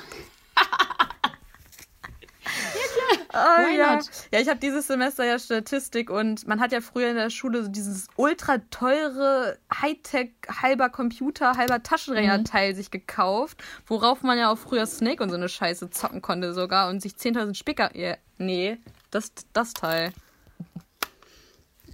Oh, 3.33 3.77
ja. 3.77 4.01
ja, 4.33 4.40
ich 4.40 4.49
habe 4.49 4.59
dieses 4.59 4.88
Semester 4.88 5.25
ja 5.25 5.38
Statistik 5.38 6.11
und 6.11 6.49
man 6.49 6.59
hat 6.59 6.73
ja 6.73 6.81
früher 6.81 7.11
in 7.11 7.16
der 7.16 7.31
Schule 7.31 7.62
so 7.62 7.69
dieses 7.69 8.09
ultra 8.16 8.59
teure 8.71 9.57
Hightech 9.73 10.33
halber 10.61 10.88
Computer, 10.88 11.57
halber 11.57 11.83
Taschenrechner-Teil 11.83 12.73
mhm. 12.73 12.77
sich 12.77 12.90
gekauft, 12.90 13.62
worauf 13.87 14.23
man 14.23 14.37
ja 14.37 14.51
auch 14.51 14.59
früher 14.59 14.85
Snake 14.85 15.23
und 15.23 15.31
so 15.31 15.37
eine 15.37 15.49
Scheiße 15.49 15.90
zocken 15.90 16.23
konnte 16.23 16.53
sogar 16.55 16.90
und 16.90 17.01
sich 17.01 17.12
10.000 17.12 17.55
Spicker. 17.55 17.97
Ja, 17.97 18.16
nee, 18.38 18.79
das, 19.12 19.33
das 19.53 19.75
Teil. 19.75 20.12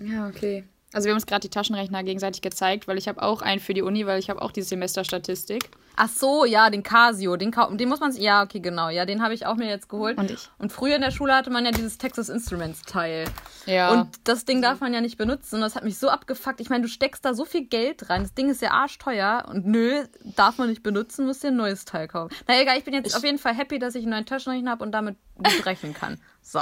Ja, 0.00 0.28
okay. 0.28 0.64
Also 0.92 1.06
wir 1.06 1.10
haben 1.10 1.16
uns 1.16 1.26
gerade 1.26 1.42
die 1.42 1.50
Taschenrechner 1.50 2.02
gegenseitig 2.02 2.40
gezeigt, 2.40 2.88
weil 2.88 2.96
ich 2.96 3.08
habe 3.08 3.20
auch 3.22 3.42
einen 3.42 3.60
für 3.60 3.74
die 3.74 3.82
Uni, 3.82 4.06
weil 4.06 4.18
ich 4.18 4.30
habe 4.30 4.40
auch 4.40 4.52
dieses 4.52 4.70
Semester 4.70 5.04
Statistik. 5.04 5.68
Ach 5.98 6.10
so, 6.10 6.44
ja, 6.44 6.68
den 6.68 6.82
Casio, 6.82 7.36
den, 7.36 7.54
den 7.72 7.88
muss 7.88 8.00
man 8.00 8.12
ja, 8.12 8.42
okay, 8.42 8.60
genau, 8.60 8.90
ja, 8.90 9.06
den 9.06 9.22
habe 9.22 9.32
ich 9.32 9.46
auch 9.46 9.56
mir 9.56 9.66
jetzt 9.66 9.88
geholt. 9.88 10.18
Und 10.18 10.30
ich. 10.30 10.50
Und 10.58 10.70
früher 10.70 10.96
in 10.96 11.00
der 11.00 11.10
Schule 11.10 11.34
hatte 11.34 11.50
man 11.50 11.64
ja 11.64 11.70
dieses 11.70 11.96
Texas 11.96 12.28
Instruments 12.28 12.82
Teil. 12.82 13.24
Ja. 13.64 13.90
Und 13.90 14.10
das 14.24 14.44
Ding 14.44 14.60
darf 14.60 14.80
man 14.80 14.92
ja 14.92 15.00
nicht 15.00 15.16
benutzen 15.16 15.56
und 15.56 15.62
das 15.62 15.74
hat 15.74 15.84
mich 15.84 15.98
so 15.98 16.10
abgefuckt. 16.10 16.60
Ich 16.60 16.68
meine, 16.68 16.82
du 16.82 16.88
steckst 16.88 17.24
da 17.24 17.32
so 17.32 17.46
viel 17.46 17.64
Geld 17.64 18.10
rein, 18.10 18.22
das 18.22 18.34
Ding 18.34 18.50
ist 18.50 18.60
ja 18.60 18.72
arschteuer 18.72 19.46
und 19.48 19.66
nö, 19.66 20.04
darf 20.36 20.58
man 20.58 20.68
nicht 20.68 20.82
benutzen, 20.82 21.26
musst 21.26 21.42
dir 21.42 21.48
ein 21.48 21.56
neues 21.56 21.86
Teil 21.86 22.08
kaufen. 22.08 22.34
Na 22.46 22.60
egal, 22.60 22.76
ich 22.76 22.84
bin 22.84 22.92
jetzt 22.92 23.08
ich 23.08 23.16
auf 23.16 23.24
jeden 23.24 23.38
Fall 23.38 23.54
happy, 23.54 23.78
dass 23.78 23.94
ich 23.94 24.02
einen 24.02 24.10
neuen 24.10 24.26
Taschenrechner 24.26 24.72
habe 24.72 24.84
und 24.84 24.92
damit 24.92 25.16
gut 25.36 25.64
rechnen 25.64 25.94
kann. 25.94 26.20
So. 26.42 26.60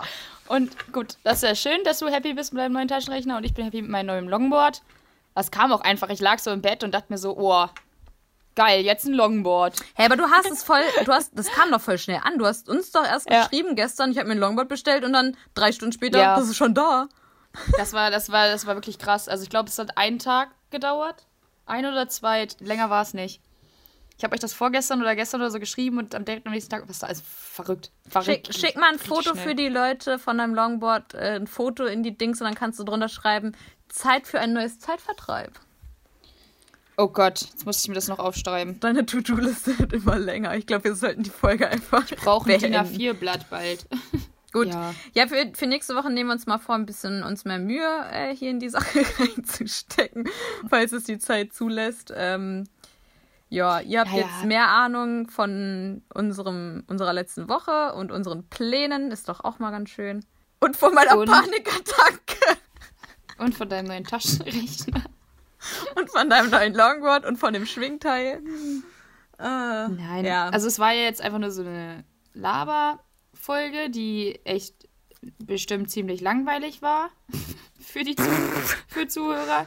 Und 0.49 0.93
gut, 0.93 1.17
das 1.25 1.43
ist 1.43 1.43
ja 1.43 1.55
schön, 1.55 1.83
dass 1.85 1.99
du 1.99 2.07
happy 2.07 2.35
bist 2.35 2.53
mit 2.53 2.63
deinem 2.63 2.73
neuen 2.73 2.89
Taschenrechner 2.89 3.37
und 3.37 3.45
ich 3.45 3.55
bin 3.55 3.65
happy 3.65 3.83
mit 3.83 3.91
meinem 3.91 4.07
neuen 4.07 4.29
Longboard. 4.29 4.83
Das 5.35 5.51
kam 5.51 5.73
auch 5.73 5.81
einfach, 5.81 6.11
ich 6.11 6.21
lag 6.21 6.39
so 6.39 6.51
im 6.53 6.63
Bett 6.63 6.85
und 6.85 6.95
dachte 6.95 7.13
mir 7.13 7.19
so, 7.19 7.37
oh, 7.37 7.67
Geil, 8.55 8.85
jetzt 8.85 9.05
ein 9.05 9.15
Longboard. 9.15 9.81
Hä, 9.81 9.85
hey, 9.95 10.07
aber 10.07 10.17
du 10.17 10.25
hast 10.31 10.51
es 10.51 10.63
voll, 10.63 10.83
du 11.05 11.13
hast, 11.13 11.33
das 11.35 11.51
kam 11.51 11.71
doch 11.71 11.81
voll 11.81 11.99
schnell 11.99 12.21
an. 12.23 12.39
Du 12.39 12.47
hast 12.47 12.69
uns 12.69 12.93
doch 12.93 13.05
erst 13.05 13.29
ja. 13.29 13.43
geschrieben 13.43 13.75
gestern, 13.75 14.13
ich 14.13 14.19
habe 14.19 14.29
mir 14.29 14.35
ein 14.35 14.39
Longboard 14.39 14.69
bestellt 14.69 15.05
und 15.05 15.13
dann 15.13 15.37
drei 15.55 15.73
Stunden 15.73 15.93
später, 15.93 16.19
ja. 16.19 16.37
das 16.37 16.49
ist 16.49 16.57
schon 16.57 16.75
da. 16.75 17.09
Das 17.77 17.93
war, 17.93 18.11
das 18.11 18.31
war, 18.31 18.49
das 18.49 18.67
war 18.67 18.75
wirklich 18.75 18.99
krass. 18.99 19.29
Also 19.29 19.45
ich 19.45 19.51
glaube, 19.51 19.69
es 19.69 19.79
hat 19.79 19.97
einen 19.97 20.19
Tag 20.19 20.51
gedauert. 20.71 21.27
Ein 21.67 21.87
oder 21.87 22.09
zwei, 22.09 22.47
länger 22.61 22.91
war 22.91 23.03
es 23.03 23.15
nicht. 23.15 23.41
Ich 24.17 24.23
habe 24.23 24.35
euch 24.35 24.41
das 24.41 24.53
vorgestern 24.53 25.01
oder 25.01 25.17
gestern 25.17 25.41
oder 25.41 25.51
so 25.51 25.59
geschrieben 25.59 25.99
und 25.99 26.15
am 26.15 26.23
nächsten 26.23 26.71
Tag, 26.71 26.85
was 26.89 27.01
da 27.01 27.09
ist 27.09 27.25
verrückt. 27.27 27.91
verrückt 28.09 28.47
schick, 28.47 28.55
schick 28.55 28.77
mal 28.77 28.93
ein 28.93 28.99
Foto 28.99 29.33
schnell. 29.33 29.49
für 29.49 29.55
die 29.57 29.69
Leute 29.69 30.21
von 30.21 30.39
deinem 30.39 30.55
Longboard, 30.55 31.15
äh, 31.15 31.35
ein 31.35 31.49
Foto 31.49 31.85
in 31.85 32.05
die 32.05 32.17
Dings 32.17 32.41
und 32.41 32.47
dann 32.47 32.55
kannst 32.55 32.79
du 32.79 32.85
drunter 32.85 33.09
schreiben, 33.09 33.57
Zeit 33.89 34.29
für 34.29 34.39
ein 34.39 34.53
neues 34.53 34.79
Zeitvertreib. 34.79 35.59
Oh 36.97 37.09
Gott, 37.09 37.41
jetzt 37.41 37.67
muss 37.67 37.83
ich 37.83 37.89
mir 37.89 37.95
das 37.95 38.07
noch 38.09 38.19
aufschreiben. 38.21 38.79
Deine 38.81 39.05
To-Do-Liste 39.05 39.79
wird 39.79 39.93
immer 39.93 40.19
länger. 40.19 40.55
Ich 40.57 40.67
glaube, 40.67 40.85
wir 40.85 40.95
sollten 40.95 41.25
die 41.25 41.31
Folge 41.31 41.69
einfach. 41.69 42.09
Ich 42.11 42.17
brauche 42.19 42.53
ein 42.53 42.59
DIN 42.61 42.75
A4-Blatt 42.75 43.51
bald. 43.51 43.87
Gut. 44.53 44.69
Ja, 44.69 44.95
ja 45.15 45.27
für, 45.27 45.51
für 45.55 45.67
nächste 45.67 45.97
Woche 45.97 46.13
nehmen 46.13 46.29
wir 46.29 46.35
uns 46.35 46.47
mal 46.47 46.59
vor, 46.59 46.77
ein 46.77 46.87
bisschen 46.87 47.25
uns 47.25 47.45
mehr 47.45 47.59
Mühe 47.59 47.89
äh, 48.13 48.35
hier 48.37 48.51
in 48.51 48.61
die 48.61 48.69
Sache 48.69 49.01
reinzustecken, 49.19 50.29
falls 50.71 50.93
es 50.93 51.03
die 51.05 51.19
Zeit 51.19 51.53
zulässt. 51.53 52.13
Ähm, 52.17 52.65
Ja, 53.49 53.81
ihr 53.81 53.99
habt 54.01 54.13
Ja, 54.13 54.19
ja. 54.19 54.27
jetzt 54.27 54.45
mehr 54.45 54.69
Ahnung 54.69 55.29
von 55.29 56.03
unserem, 56.15 56.85
unserer 56.87 57.13
letzten 57.13 57.49
Woche 57.49 57.95
und 57.95 58.13
unseren 58.13 58.49
Plänen. 58.49 59.11
Ist 59.11 59.29
doch 59.29 59.43
auch 59.43 59.59
mal 59.59 59.73
ganz 59.73 59.91
schön. 59.91 60.25
Und 60.61 60.77
von 60.77 60.95
meiner 60.95 61.19
Und- 61.19 61.29
Panikattacke. 61.29 62.57
Und 63.39 63.57
von 63.57 63.69
deinem 63.69 63.89
neuen 63.89 64.05
Taschenrechner. 64.05 65.03
Und 65.97 66.11
von 66.11 66.29
deinem 66.31 66.51
neuen 66.51 66.75
Longboard 66.75 67.25
und 67.27 67.37
von 67.39 67.53
dem 67.53 67.67
Schwingteil. 67.67 68.43
Äh, 69.39 69.43
Nein. 69.89 70.25
Ja. 70.25 70.49
Also 70.51 70.67
es 70.69 70.79
war 70.79 70.93
ja 70.93 71.03
jetzt 71.03 71.21
einfach 71.21 71.39
nur 71.39 71.51
so 71.51 71.63
eine 71.63 72.05
Laber-Folge, 72.35 73.91
die 73.91 74.41
echt 74.45 74.89
bestimmt 75.39 75.91
ziemlich 75.91 76.21
langweilig 76.21 76.83
war 76.83 77.09
für 77.81 78.05
die 78.05 78.15
Zu 78.15 78.25
für 78.89 79.07
Zuhörer. 79.09 79.67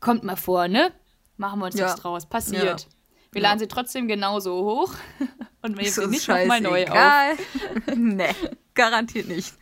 Kommt 0.00 0.24
mal 0.24 0.36
vor, 0.36 0.68
ne? 0.68 0.92
Machen 1.36 1.60
wir 1.60 1.66
uns 1.66 1.74
Ja. 1.74 1.86
nichts 1.86 2.00
draus. 2.00 2.26
Passiert. 2.28 2.82
Ja. 2.82 2.86
Wir 3.32 3.42
Ja. 3.42 3.48
laden 3.48 3.58
sie 3.60 3.68
trotzdem 3.68 4.08
genauso 4.08 4.64
hoch 4.64 4.94
und 5.62 5.78
wir 5.78 5.90
sie 5.90 6.06
nicht 6.06 6.28
nochmal 6.28 6.60
neu 6.60 6.86
auf. 6.86 7.38
nee, 7.96 8.34
garantiert 8.74 9.28
nicht. 9.28 9.54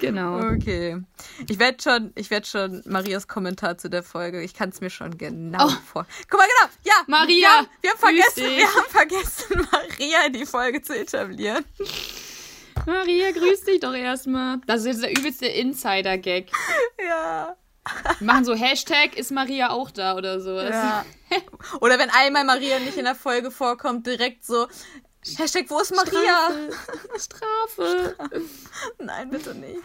Genau. 0.00 0.38
Okay. 0.52 1.02
Ich 1.48 1.58
werde 1.58 1.82
schon, 1.82 2.12
ich 2.14 2.30
werd 2.30 2.46
schon 2.46 2.82
Marias 2.86 3.28
Kommentar 3.28 3.76
zu 3.78 3.90
der 3.90 4.02
Folge. 4.02 4.42
Ich 4.42 4.54
kann 4.54 4.70
es 4.70 4.80
mir 4.80 4.90
schon 4.90 5.18
genau 5.18 5.68
vor. 5.92 6.06
Guck 6.28 6.40
mal, 6.40 6.46
genau. 6.46 6.70
Ja, 6.84 6.94
Maria, 7.06 7.28
Wir 7.28 7.48
haben, 7.48 7.66
wir 7.82 7.90
haben 7.90 7.98
vergessen, 7.98 8.44
dich. 8.44 8.56
wir 8.58 8.74
haben 8.74 8.88
vergessen, 8.90 9.68
Maria 9.72 10.26
in 10.26 10.32
die 10.32 10.46
Folge 10.46 10.82
zu 10.82 10.98
etablieren. 10.98 11.64
Maria, 12.86 13.30
grüß 13.32 13.64
dich 13.64 13.80
doch 13.80 13.92
erstmal. 13.94 14.58
Das 14.66 14.80
ist 14.80 14.86
jetzt 14.86 15.02
der 15.02 15.10
übelste 15.10 15.46
Insider-Gag. 15.46 16.50
Ja. 17.06 17.56
Wir 18.18 18.26
machen 18.26 18.44
so 18.44 18.54
Hashtag, 18.54 19.16
ist 19.16 19.30
Maria 19.30 19.70
auch 19.70 19.90
da 19.90 20.16
oder 20.16 20.40
so. 20.40 20.58
ja. 20.58 21.04
Oder 21.80 21.96
wenn 22.00 22.10
einmal 22.10 22.44
Maria 22.44 22.80
nicht 22.80 22.96
in 22.96 23.04
der 23.04 23.14
Folge 23.14 23.52
vorkommt, 23.52 24.04
direkt 24.04 24.44
so. 24.44 24.66
Hashtag, 25.36 25.68
wo 25.68 25.80
ist 25.80 25.94
Maria? 25.94 26.50
Strafe. 27.18 28.16
Nein, 28.98 29.30
bitte 29.30 29.54
nicht. 29.54 29.78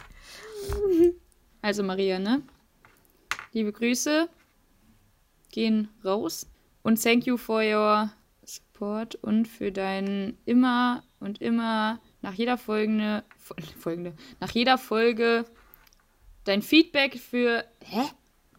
Also 1.61 1.83
Maria, 1.83 2.19
ne? 2.19 2.41
Liebe 3.51 3.71
Grüße. 3.73 4.29
Gehen 5.51 5.89
raus. 6.03 6.47
Und 6.83 7.01
thank 7.01 7.25
you 7.25 7.37
for 7.37 7.61
your 7.63 8.11
support 8.43 9.15
und 9.15 9.47
für 9.47 9.71
dein 9.71 10.37
immer 10.45 11.03
und 11.19 11.41
immer 11.41 11.99
nach 12.21 12.33
jeder 12.33 12.57
folgende, 12.57 13.23
fol- 13.37 13.63
folgende 13.79 14.13
nach 14.39 14.51
jeder 14.51 14.77
Folge 14.77 15.45
dein 16.43 16.61
Feedback 16.61 17.19
für 17.19 17.65
hä? 17.83 18.01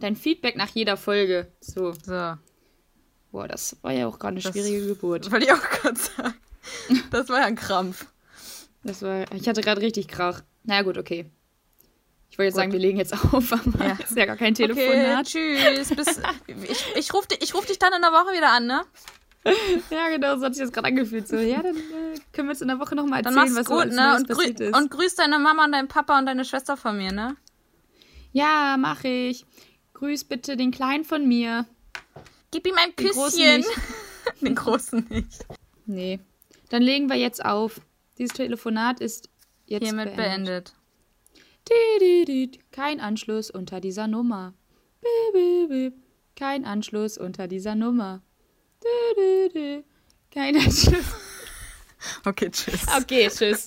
Dein 0.00 0.16
Feedback 0.16 0.56
nach 0.56 0.70
jeder 0.70 0.96
Folge. 0.96 1.50
So, 1.60 1.92
So, 1.92 2.34
boah, 3.30 3.46
das 3.48 3.76
war 3.82 3.92
ja 3.92 4.06
auch 4.08 4.18
gerade 4.18 4.34
eine 4.36 4.42
Das- 4.42 4.52
schwierige 4.52 4.88
Geburt. 4.88 5.30
wollte 5.30 5.46
ich 5.46 5.52
auch 5.52 5.60
gerade 5.62 5.96
sagen. 5.96 6.34
Das 7.10 7.28
war 7.28 7.40
ja 7.40 7.46
ein 7.46 7.56
Krampf. 7.56 8.06
Das 8.82 9.02
war, 9.02 9.24
ich 9.32 9.48
hatte 9.48 9.60
gerade 9.62 9.80
richtig 9.80 10.08
Krach. 10.08 10.42
Na 10.64 10.76
ja, 10.76 10.82
gut, 10.82 10.98
okay. 10.98 11.30
Ich 12.30 12.38
wollte 12.38 12.46
jetzt 12.48 12.54
Gut. 12.54 12.60
sagen, 12.62 12.72
wir 12.72 12.78
legen 12.80 12.98
jetzt 12.98 13.12
auf, 13.12 13.52
aber 13.52 13.84
Ja. 13.84 13.98
ist 14.02 14.16
ja 14.16 14.26
gar 14.26 14.36
kein 14.36 14.52
Okay, 14.52 14.66
Telefonat. 14.66 15.26
tschüss. 15.26 15.88
Bis, 15.94 16.20
ich 16.68 16.84
ich 16.96 17.14
rufe 17.14 17.28
dich, 17.28 17.42
ich 17.42 17.54
ruf 17.54 17.66
dich 17.66 17.78
dann 17.78 17.92
in 17.92 18.02
der 18.02 18.10
Woche 18.12 18.34
wieder 18.36 18.50
an, 18.52 18.66
ne? 18.66 18.82
Ja, 19.90 20.08
genau, 20.08 20.36
so 20.36 20.44
hat 20.46 20.54
sich 20.54 20.64
das 20.64 20.72
gerade 20.72 20.88
angefühlt. 20.88 21.28
So, 21.28 21.36
ja, 21.36 21.62
dann 21.62 21.76
äh, 21.76 22.18
können 22.32 22.48
wir 22.48 22.52
jetzt 22.52 22.62
in 22.62 22.68
der 22.68 22.80
Woche 22.80 22.96
nochmal 22.96 23.22
Dann 23.22 23.36
erzählen, 23.36 23.54
mach's 23.54 23.70
was 23.70 23.76
gut, 23.84 23.92
ne? 23.94 24.16
Und, 24.16 24.28
passiert 24.28 24.60
ist. 24.60 24.76
und 24.76 24.90
grüß 24.90 25.14
deine 25.14 25.38
Mama 25.38 25.64
und 25.64 25.72
deinen 25.72 25.86
Papa 25.88 26.18
und 26.18 26.26
deine 26.26 26.44
Schwester 26.44 26.76
von 26.76 26.96
mir, 26.96 27.12
ne? 27.12 27.36
ja, 28.32 28.76
mach 28.78 29.02
ich. 29.04 29.46
Grüß 29.94 30.24
bitte 30.24 30.56
den 30.58 30.72
Kleinen 30.72 31.04
von 31.04 31.26
mir. 31.26 31.64
Gib 32.50 32.66
ihm 32.66 32.74
ein 32.76 32.94
Den 32.96 33.08
Großen 33.08 33.38
Küsschen. 33.38 33.56
nicht. 33.58 34.42
Den 34.42 34.54
Großen 34.54 35.06
nicht. 35.08 35.46
Nee. 35.86 36.20
Dann 36.70 36.82
legen 36.82 37.08
wir 37.08 37.16
jetzt 37.16 37.44
auf. 37.44 37.80
Dieses 38.18 38.36
Telefonat 38.36 39.00
ist 39.00 39.28
jetzt 39.66 39.84
Hiermit 39.84 40.16
beendet. 40.16 40.74
beendet. 41.68 42.72
Kein 42.72 43.00
Anschluss 43.00 43.50
unter 43.50 43.80
dieser 43.80 44.06
Nummer. 44.06 44.54
Kein 46.36 46.64
Anschluss 46.64 47.18
unter 47.18 47.48
dieser 47.48 47.74
Nummer. 47.74 48.22
Kein 50.30 50.56
Anschluss. 50.64 51.04
Okay, 52.24 52.50
tschüss. 52.50 52.86
Okay, 52.96 53.28
tschüss. 53.28 53.66